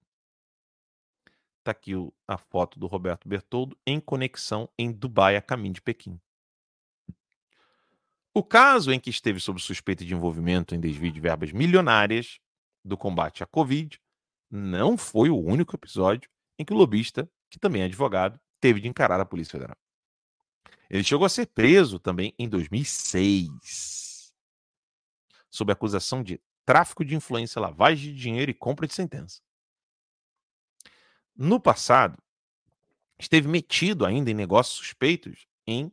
[1.66, 1.94] Está aqui
[2.28, 6.20] a foto do Roberto Bertoldo em conexão em Dubai a caminho de Pequim.
[8.32, 12.38] O caso em que esteve sob suspeita de envolvimento em desvio de verbas milionárias
[12.84, 14.00] do combate à Covid
[14.48, 18.86] não foi o único episódio em que o lobista, que também é advogado, teve de
[18.86, 19.76] encarar a Polícia Federal.
[20.88, 24.32] Ele chegou a ser preso também em 2006,
[25.50, 29.44] sob acusação de tráfico de influência, lavagem de dinheiro e compra de sentença.
[31.38, 32.16] No passado,
[33.18, 35.92] esteve metido ainda em negócios suspeitos em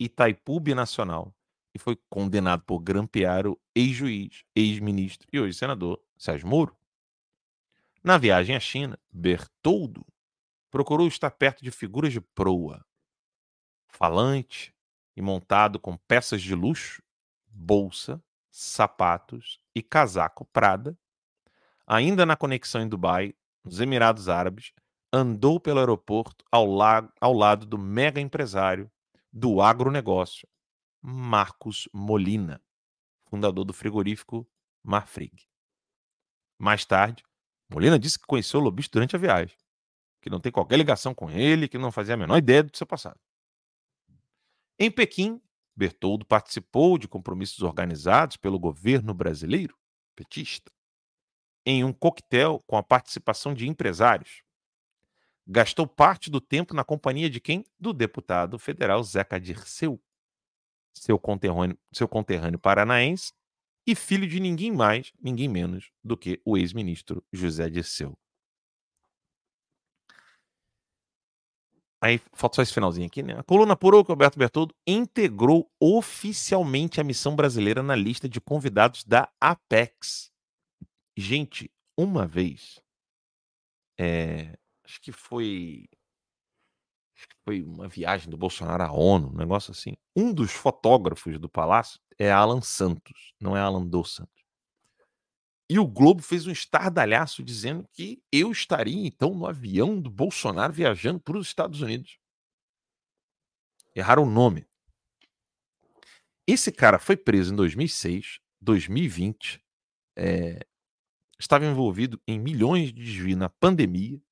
[0.00, 1.34] Itaipu Nacional
[1.74, 6.74] e foi condenado por grampear o ex-juiz, ex-ministro e hoje senador Sérgio Moro.
[8.02, 10.06] Na viagem à China, Bertoldo
[10.70, 12.82] procurou estar perto de figuras de proa,
[13.86, 14.74] falante
[15.14, 17.02] e montado com peças de luxo,
[17.46, 20.98] bolsa, sapatos e casaco Prada,
[21.86, 23.34] ainda na conexão em Dubai,
[23.64, 24.72] nos Emirados Árabes,
[25.12, 28.90] andou pelo aeroporto ao, la ao lado do mega empresário
[29.32, 30.48] do agronegócio,
[31.00, 32.62] Marcos Molina,
[33.28, 34.48] fundador do frigorífico
[34.82, 35.46] Marfrig.
[36.58, 37.24] Mais tarde,
[37.70, 39.56] Molina disse que conheceu o lobista durante a viagem,
[40.20, 42.86] que não tem qualquer ligação com ele, que não fazia a menor ideia do seu
[42.86, 43.18] passado.
[44.78, 45.40] Em Pequim,
[45.74, 49.76] Bertoldo participou de compromissos organizados pelo governo brasileiro,
[50.14, 50.70] petista,
[51.64, 54.42] em um coquetel com a participação de empresários.
[55.46, 57.64] Gastou parte do tempo na companhia de quem?
[57.78, 60.00] Do deputado federal Zeca Dirceu,
[60.94, 63.32] seu conterrâneo, seu conterrâneo paranaense
[63.86, 68.16] e filho de ninguém mais, ninguém menos do que o ex-ministro José Dirceu.
[72.00, 73.38] Aí falta só esse finalzinho aqui, né?
[73.38, 78.40] A coluna apurou que o Alberto Bertoldo integrou oficialmente a missão brasileira na lista de
[78.40, 80.31] convidados da Apex.
[81.16, 82.80] Gente, uma vez,
[83.98, 85.88] é, acho que foi
[87.44, 89.96] foi uma viagem do Bolsonaro à ONU, um negócio assim.
[90.16, 94.42] Um dos fotógrafos do palácio é Alan Santos, não é Alan dos Santos.
[95.68, 100.72] E o Globo fez um estardalhaço dizendo que eu estaria, então, no avião do Bolsonaro
[100.72, 102.18] viajando para os Estados Unidos.
[103.94, 104.66] Erraram o nome.
[106.46, 109.64] Esse cara foi preso em 2006, 2020,
[110.16, 110.66] é,
[111.42, 114.22] estava envolvido em milhões de desvios na pandemia,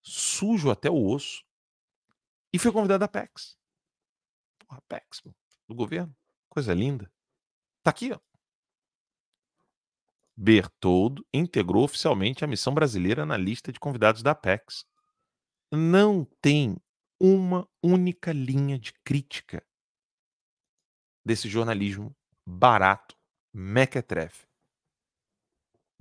[0.00, 1.44] sujo até o osso,
[2.52, 3.58] e foi convidado da PEX.
[4.58, 5.22] Porra, PEX,
[5.66, 6.14] do governo.
[6.48, 7.10] Coisa linda.
[7.82, 8.20] Tá aqui, ó.
[10.36, 14.86] Bertoldo integrou oficialmente a missão brasileira na lista de convidados da Apex.
[15.70, 16.76] Não tem
[17.20, 19.64] uma única linha de crítica
[21.24, 22.14] desse jornalismo
[22.46, 23.16] barato,
[23.52, 24.51] mequetrefe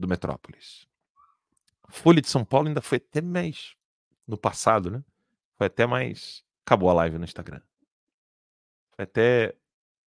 [0.01, 0.87] do Metrópolis.
[1.89, 3.75] Folha de São Paulo ainda foi até mais
[4.27, 5.03] no passado, né?
[5.57, 6.43] Foi até mais.
[6.65, 7.61] Acabou a live no Instagram.
[8.95, 9.55] Foi até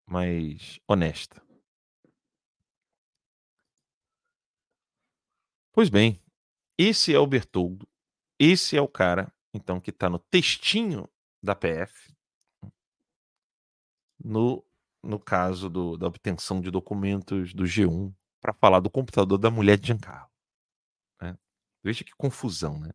[0.05, 1.41] mais honesta.
[5.71, 6.21] Pois bem,
[6.77, 7.87] esse é o Bertoldo.
[8.39, 11.09] Esse é o cara, então, que está no textinho
[11.41, 12.13] da PF,
[14.23, 14.63] no,
[15.01, 18.13] no caso do, da obtenção de documentos do G1,
[18.43, 20.29] para falar do computador da mulher de Giancarlo.
[21.21, 21.37] Né?
[21.81, 22.91] Veja que confusão, né?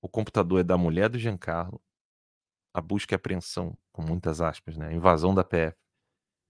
[0.00, 1.78] O computador é da mulher do Giancarlo,
[2.72, 4.88] a busca e apreensão, com muitas aspas, né?
[4.88, 5.76] a invasão da PF,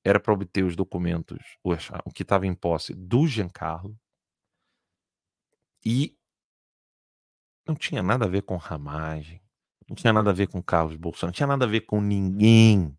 [0.04, 3.98] era para obter os documentos, o que estava em posse do Giancarlo,
[5.84, 6.16] e
[7.66, 9.42] não tinha nada a ver com ramagem,
[9.88, 12.96] não tinha nada a ver com Carlos Bolsonaro, não tinha nada a ver com ninguém.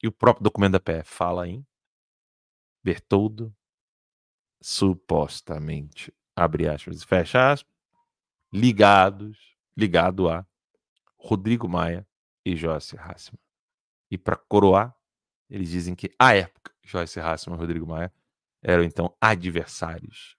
[0.00, 1.66] E o próprio documento da PF fala em
[2.84, 3.52] Bertoldo
[4.62, 7.72] supostamente, abre aspas e fecha aspas,
[8.52, 10.46] ligados, ligado a
[11.16, 12.06] Rodrigo Maia
[12.44, 13.40] e Joyce Hassman.
[14.10, 14.94] E para coroar,
[15.48, 18.12] eles dizem que, à época, Joyce Hassman e Rodrigo Maia
[18.62, 20.36] eram então adversários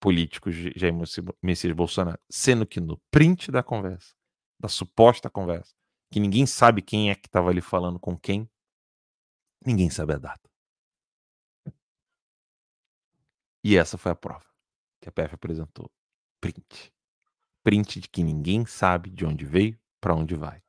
[0.00, 0.94] políticos de Jair
[1.42, 2.18] Messias Bolsonaro.
[2.30, 4.14] Sendo que no print da conversa,
[4.58, 5.74] da suposta conversa,
[6.10, 8.48] que ninguém sabe quem é que estava ali falando com quem,
[9.64, 10.48] ninguém sabe a data.
[13.68, 14.46] E essa foi a prova
[15.00, 15.90] que a PF apresentou.
[16.40, 16.94] Print.
[17.64, 20.62] Print de que ninguém sabe de onde veio, para onde vai.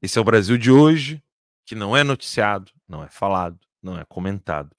[0.00, 1.20] Esse é o Brasil de hoje,
[1.66, 4.76] que não é noticiado, não é falado, não é comentado,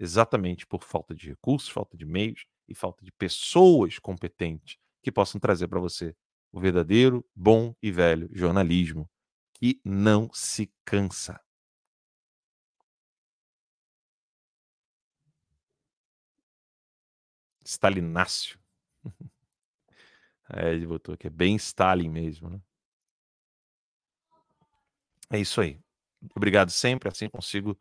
[0.00, 5.38] exatamente por falta de recursos, falta de meios e falta de pessoas competentes que possam
[5.38, 6.16] trazer para você
[6.50, 9.06] o verdadeiro, bom e velho jornalismo
[9.52, 11.38] que não se cansa.
[17.64, 18.58] Stalinácio.
[20.52, 22.60] É, ele botou aqui, é bem Stalin mesmo, né?
[25.30, 25.80] É isso aí.
[26.34, 27.78] Obrigado sempre, assim consigo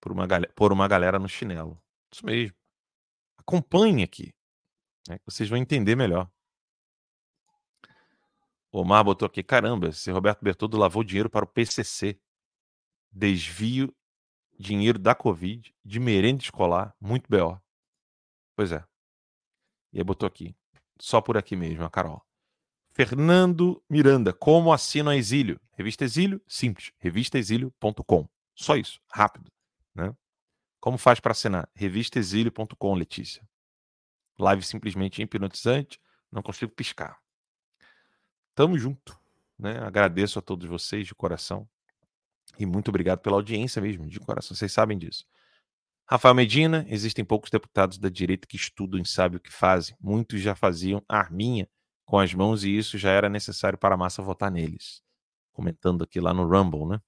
[0.00, 1.82] por uma pôr uma galera no chinelo.
[2.12, 2.56] Isso mesmo.
[3.36, 4.32] Acompanhe aqui,
[5.08, 6.30] né, que vocês vão entender melhor.
[8.70, 12.18] O Omar botou aqui, caramba, esse Roberto Bertoldo lavou dinheiro para o PCC.
[13.10, 13.94] Desvio
[14.58, 17.60] dinheiro da Covid, de merenda escolar, muito B.O.
[18.56, 18.84] Pois é.
[19.94, 20.54] E aí botou aqui.
[21.00, 22.20] Só por aqui mesmo, a Carol.
[22.90, 25.60] Fernando Miranda, como assino a Exílio?
[25.72, 26.92] Revista Exílio, simples.
[26.98, 28.28] Revistaexílio.com.
[28.54, 29.50] Só isso, rápido.
[29.94, 30.14] Né?
[30.80, 31.68] Como faz para assinar?
[31.74, 33.46] Revistaexílio.com, Letícia.
[34.38, 37.16] Live simplesmente hipnotizante, não consigo piscar.
[38.54, 39.18] Tamo junto.
[39.56, 39.78] Né?
[39.78, 41.68] Agradeço a todos vocês de coração.
[42.58, 44.56] E muito obrigado pela audiência mesmo, de coração.
[44.56, 45.24] Vocês sabem disso.
[46.06, 49.96] Rafael Medina, existem poucos deputados da direita que estudam e sabem o que fazem.
[49.98, 51.66] Muitos já faziam arminha
[52.04, 55.02] com as mãos e isso já era necessário para a massa votar neles.
[55.52, 57.00] Comentando aqui lá no Rumble, né?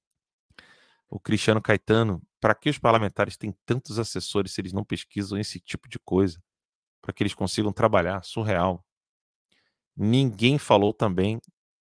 [1.10, 5.60] O Cristiano Caetano, para que os parlamentares têm tantos assessores se eles não pesquisam esse
[5.60, 6.42] tipo de coisa?
[7.02, 8.82] Para que eles consigam trabalhar, surreal.
[9.94, 11.38] Ninguém falou também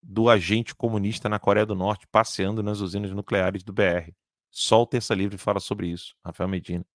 [0.02, 4.12] do agente comunista na Coreia do Norte passeando nas usinas nucleares do BR.
[4.50, 6.86] Só o Terça Livre fala sobre isso, Rafael Medina.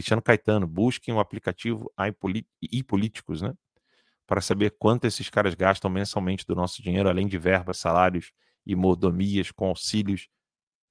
[0.00, 1.92] Cristiano Caetano, busquem o aplicativo
[2.62, 3.52] e políticos, né?
[4.26, 8.32] Para saber quanto esses caras gastam mensalmente do nosso dinheiro, além de verbas, salários
[8.64, 10.28] e mordomias com auxílios.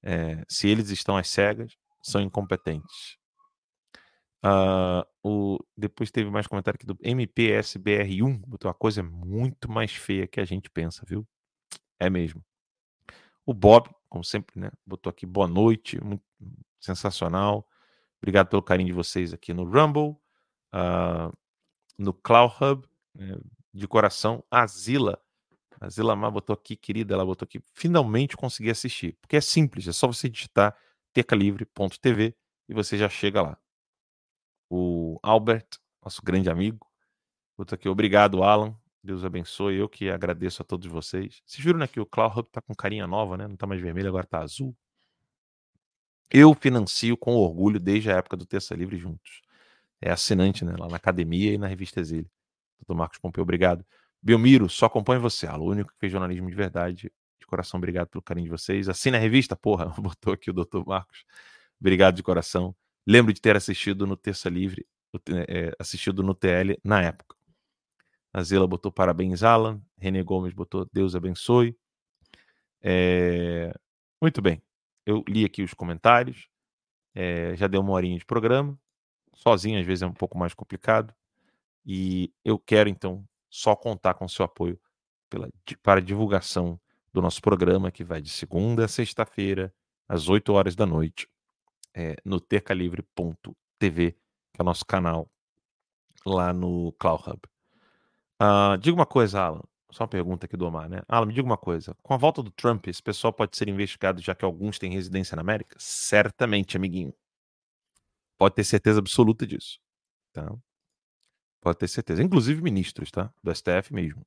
[0.03, 3.17] É, se eles estão às cegas, são incompetentes.
[4.45, 10.27] Uh, o, depois teve mais comentário aqui do MPSBR1, botou uma coisa muito mais feia
[10.27, 11.27] que a gente pensa, viu?
[11.99, 12.45] É mesmo.
[13.43, 14.69] O Bob, como sempre, né?
[14.85, 16.23] Botou aqui boa noite, muito
[16.79, 17.67] sensacional.
[18.21, 20.17] Obrigado pelo carinho de vocês aqui no Rumble,
[20.73, 21.35] uh,
[21.97, 23.37] no Cloud Hub, né,
[23.73, 24.43] de coração.
[24.51, 25.21] A Zila,
[25.79, 29.17] a Zila Mar botou aqui, querida, ela botou aqui, finalmente consegui assistir.
[29.21, 30.75] Porque é simples, é só você digitar
[31.13, 32.35] tecalivre.tv
[32.67, 33.57] e você já chega lá.
[34.69, 35.67] O Albert,
[36.03, 36.85] nosso grande amigo,
[37.57, 38.75] botou aqui, obrigado, Alan.
[39.03, 39.77] Deus abençoe.
[39.77, 41.41] Eu que agradeço a todos vocês.
[41.45, 43.47] Vocês viram né, que o Cloud Hub tá com carinha nova, né?
[43.47, 44.75] Não tá mais vermelho, agora tá azul.
[46.31, 49.41] Eu financio com orgulho desde a época do Terça Livre juntos.
[50.01, 50.75] É assinante, né?
[50.77, 52.29] Lá na academia e na revista Exílio.
[52.79, 53.85] Doutor Marcos Pompeu, obrigado.
[54.21, 57.11] Belmiro, só acompanho você, o único que fez jornalismo de verdade.
[57.39, 58.87] De coração, obrigado pelo carinho de vocês.
[58.87, 61.25] Assina a revista, porra, botou aqui o doutor Marcos.
[61.79, 62.75] Obrigado de coração.
[63.07, 64.85] Lembro de ter assistido no Terça Livre,
[65.47, 67.35] é, assistido no TL na época.
[68.31, 69.81] A Zela botou parabéns, Alan.
[69.97, 71.75] René Gomes botou Deus abençoe.
[72.81, 73.73] É...
[74.21, 74.61] Muito bem
[75.09, 76.47] eu li aqui os comentários,
[77.15, 78.77] é, já deu uma horinha de programa,
[79.33, 81.13] sozinho às vezes é um pouco mais complicado,
[81.83, 84.79] e eu quero então só contar com seu apoio
[85.27, 85.49] pela,
[85.81, 86.79] para a divulgação
[87.11, 89.73] do nosso programa, que vai de segunda a sexta-feira,
[90.07, 91.27] às 8 horas da noite,
[91.95, 95.27] é, no tercalivre.tv, que é o nosso canal
[96.23, 97.39] lá no Cloud Hub.
[98.39, 99.63] Uh, diga uma coisa, Alan.
[99.91, 101.01] Só uma pergunta aqui do Omar, né?
[101.07, 101.95] Alan, me diga uma coisa.
[102.03, 105.35] Com a volta do Trump, esse pessoal pode ser investigado já que alguns têm residência
[105.35, 105.75] na América?
[105.79, 107.13] Certamente, amiguinho.
[108.37, 109.79] Pode ter certeza absoluta disso.
[110.31, 110.55] Tá?
[111.59, 112.21] Pode ter certeza.
[112.21, 113.33] Inclusive ministros, tá?
[113.43, 114.25] Do STF mesmo.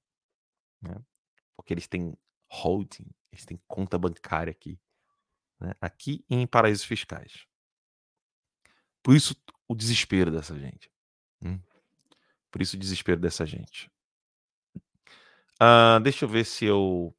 [0.81, 0.97] Né?
[1.57, 2.17] Porque eles têm
[2.51, 4.79] holding, eles têm conta bancária aqui.
[5.61, 5.73] Né?
[5.81, 7.47] Aqui em paraísos fiscais.
[9.03, 9.35] Por isso
[9.69, 10.91] o desespero dessa gente.
[11.43, 11.59] Hum?
[12.51, 13.91] Por isso o desespero dessa gente.
[15.63, 17.15] Uh, deixa eu ver se eu.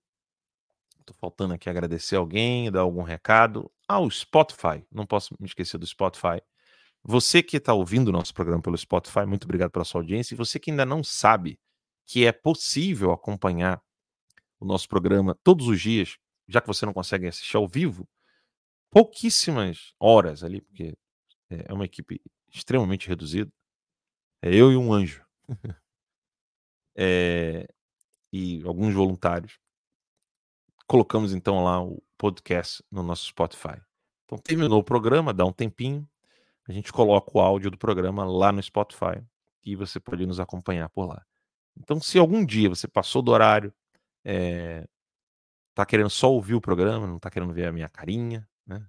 [1.05, 3.71] Tô faltando aqui agradecer alguém, dar algum recado.
[3.87, 4.85] Ah, o Spotify.
[4.91, 6.41] Não posso me esquecer do Spotify.
[7.03, 10.33] Você que está ouvindo o nosso programa pelo Spotify, muito obrigado pela sua audiência.
[10.33, 11.57] E você que ainda não sabe
[12.05, 13.81] que é possível acompanhar
[14.59, 16.17] o nosso programa todos os dias,
[16.47, 18.07] já que você não consegue assistir ao vivo,
[18.89, 20.93] pouquíssimas horas ali, porque
[21.49, 23.51] é uma equipe extremamente reduzida.
[24.41, 25.25] É eu e um anjo.
[26.95, 27.67] é,
[28.33, 29.59] e alguns voluntários.
[30.87, 33.79] Colocamos então lá o podcast no nosso Spotify.
[34.25, 36.09] Então terminou o programa, dá um tempinho,
[36.67, 39.23] a gente coloca o áudio do programa lá no Spotify
[39.63, 41.23] e você pode nos acompanhar por lá.
[41.77, 43.73] Então, se algum dia você passou do horário,
[44.23, 44.87] é,
[45.73, 48.85] tá querendo só ouvir o programa, não tá querendo ver a minha carinha, né?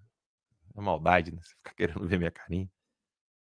[0.74, 1.40] É maldade, né?
[1.42, 2.70] Você ficar querendo ver minha carinha.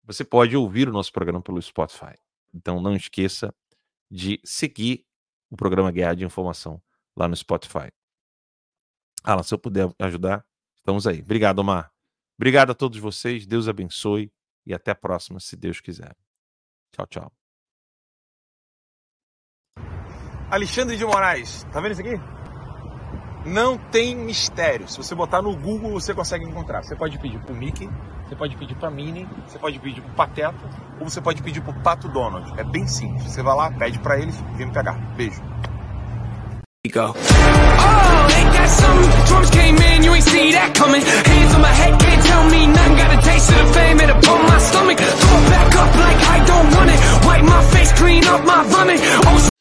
[0.05, 2.15] Você pode ouvir o nosso programa pelo Spotify.
[2.53, 3.55] Então, não esqueça
[4.11, 5.07] de seguir
[5.53, 6.83] o programa Guerra de Informação
[7.15, 7.93] lá no Spotify.
[9.23, 10.43] Alan, se eu puder ajudar,
[10.75, 11.21] estamos aí.
[11.21, 11.93] Obrigado, Omar.
[12.39, 13.47] Obrigado a todos vocês.
[13.47, 14.33] Deus abençoe
[14.65, 16.17] e até a próxima, se Deus quiser.
[16.91, 17.33] Tchau, tchau.
[20.51, 22.17] Alexandre de Moraes, tá vendo isso aqui?
[23.47, 24.89] Não tem mistério.
[24.89, 26.83] Se você botar no Google, você consegue encontrar.
[26.83, 27.89] Você pode pedir pro Mickey,
[28.33, 30.55] você pode pedir pra Minnie, você pode pedir pro Pateta,
[30.99, 32.59] ou você pode pedir pro Pato Donald.
[32.59, 33.25] É bem simples.
[33.25, 34.95] Você vai lá, pede pra eles, vem me pegar.
[35.17, 35.43] Beijo.
[36.91, 37.15] go.
[37.15, 39.27] Oh, ain't that something?
[39.27, 41.01] Drums came in, you ain't see that coming.
[41.01, 42.97] Hands on my head, can't tell me nothing.
[42.97, 44.99] Got a taste of the fame, it upon my stomach.
[44.99, 47.27] Throw it back up like I don't want it.
[47.27, 49.01] Wipe my face, clean up my vomit.
[49.27, 49.52] Oh,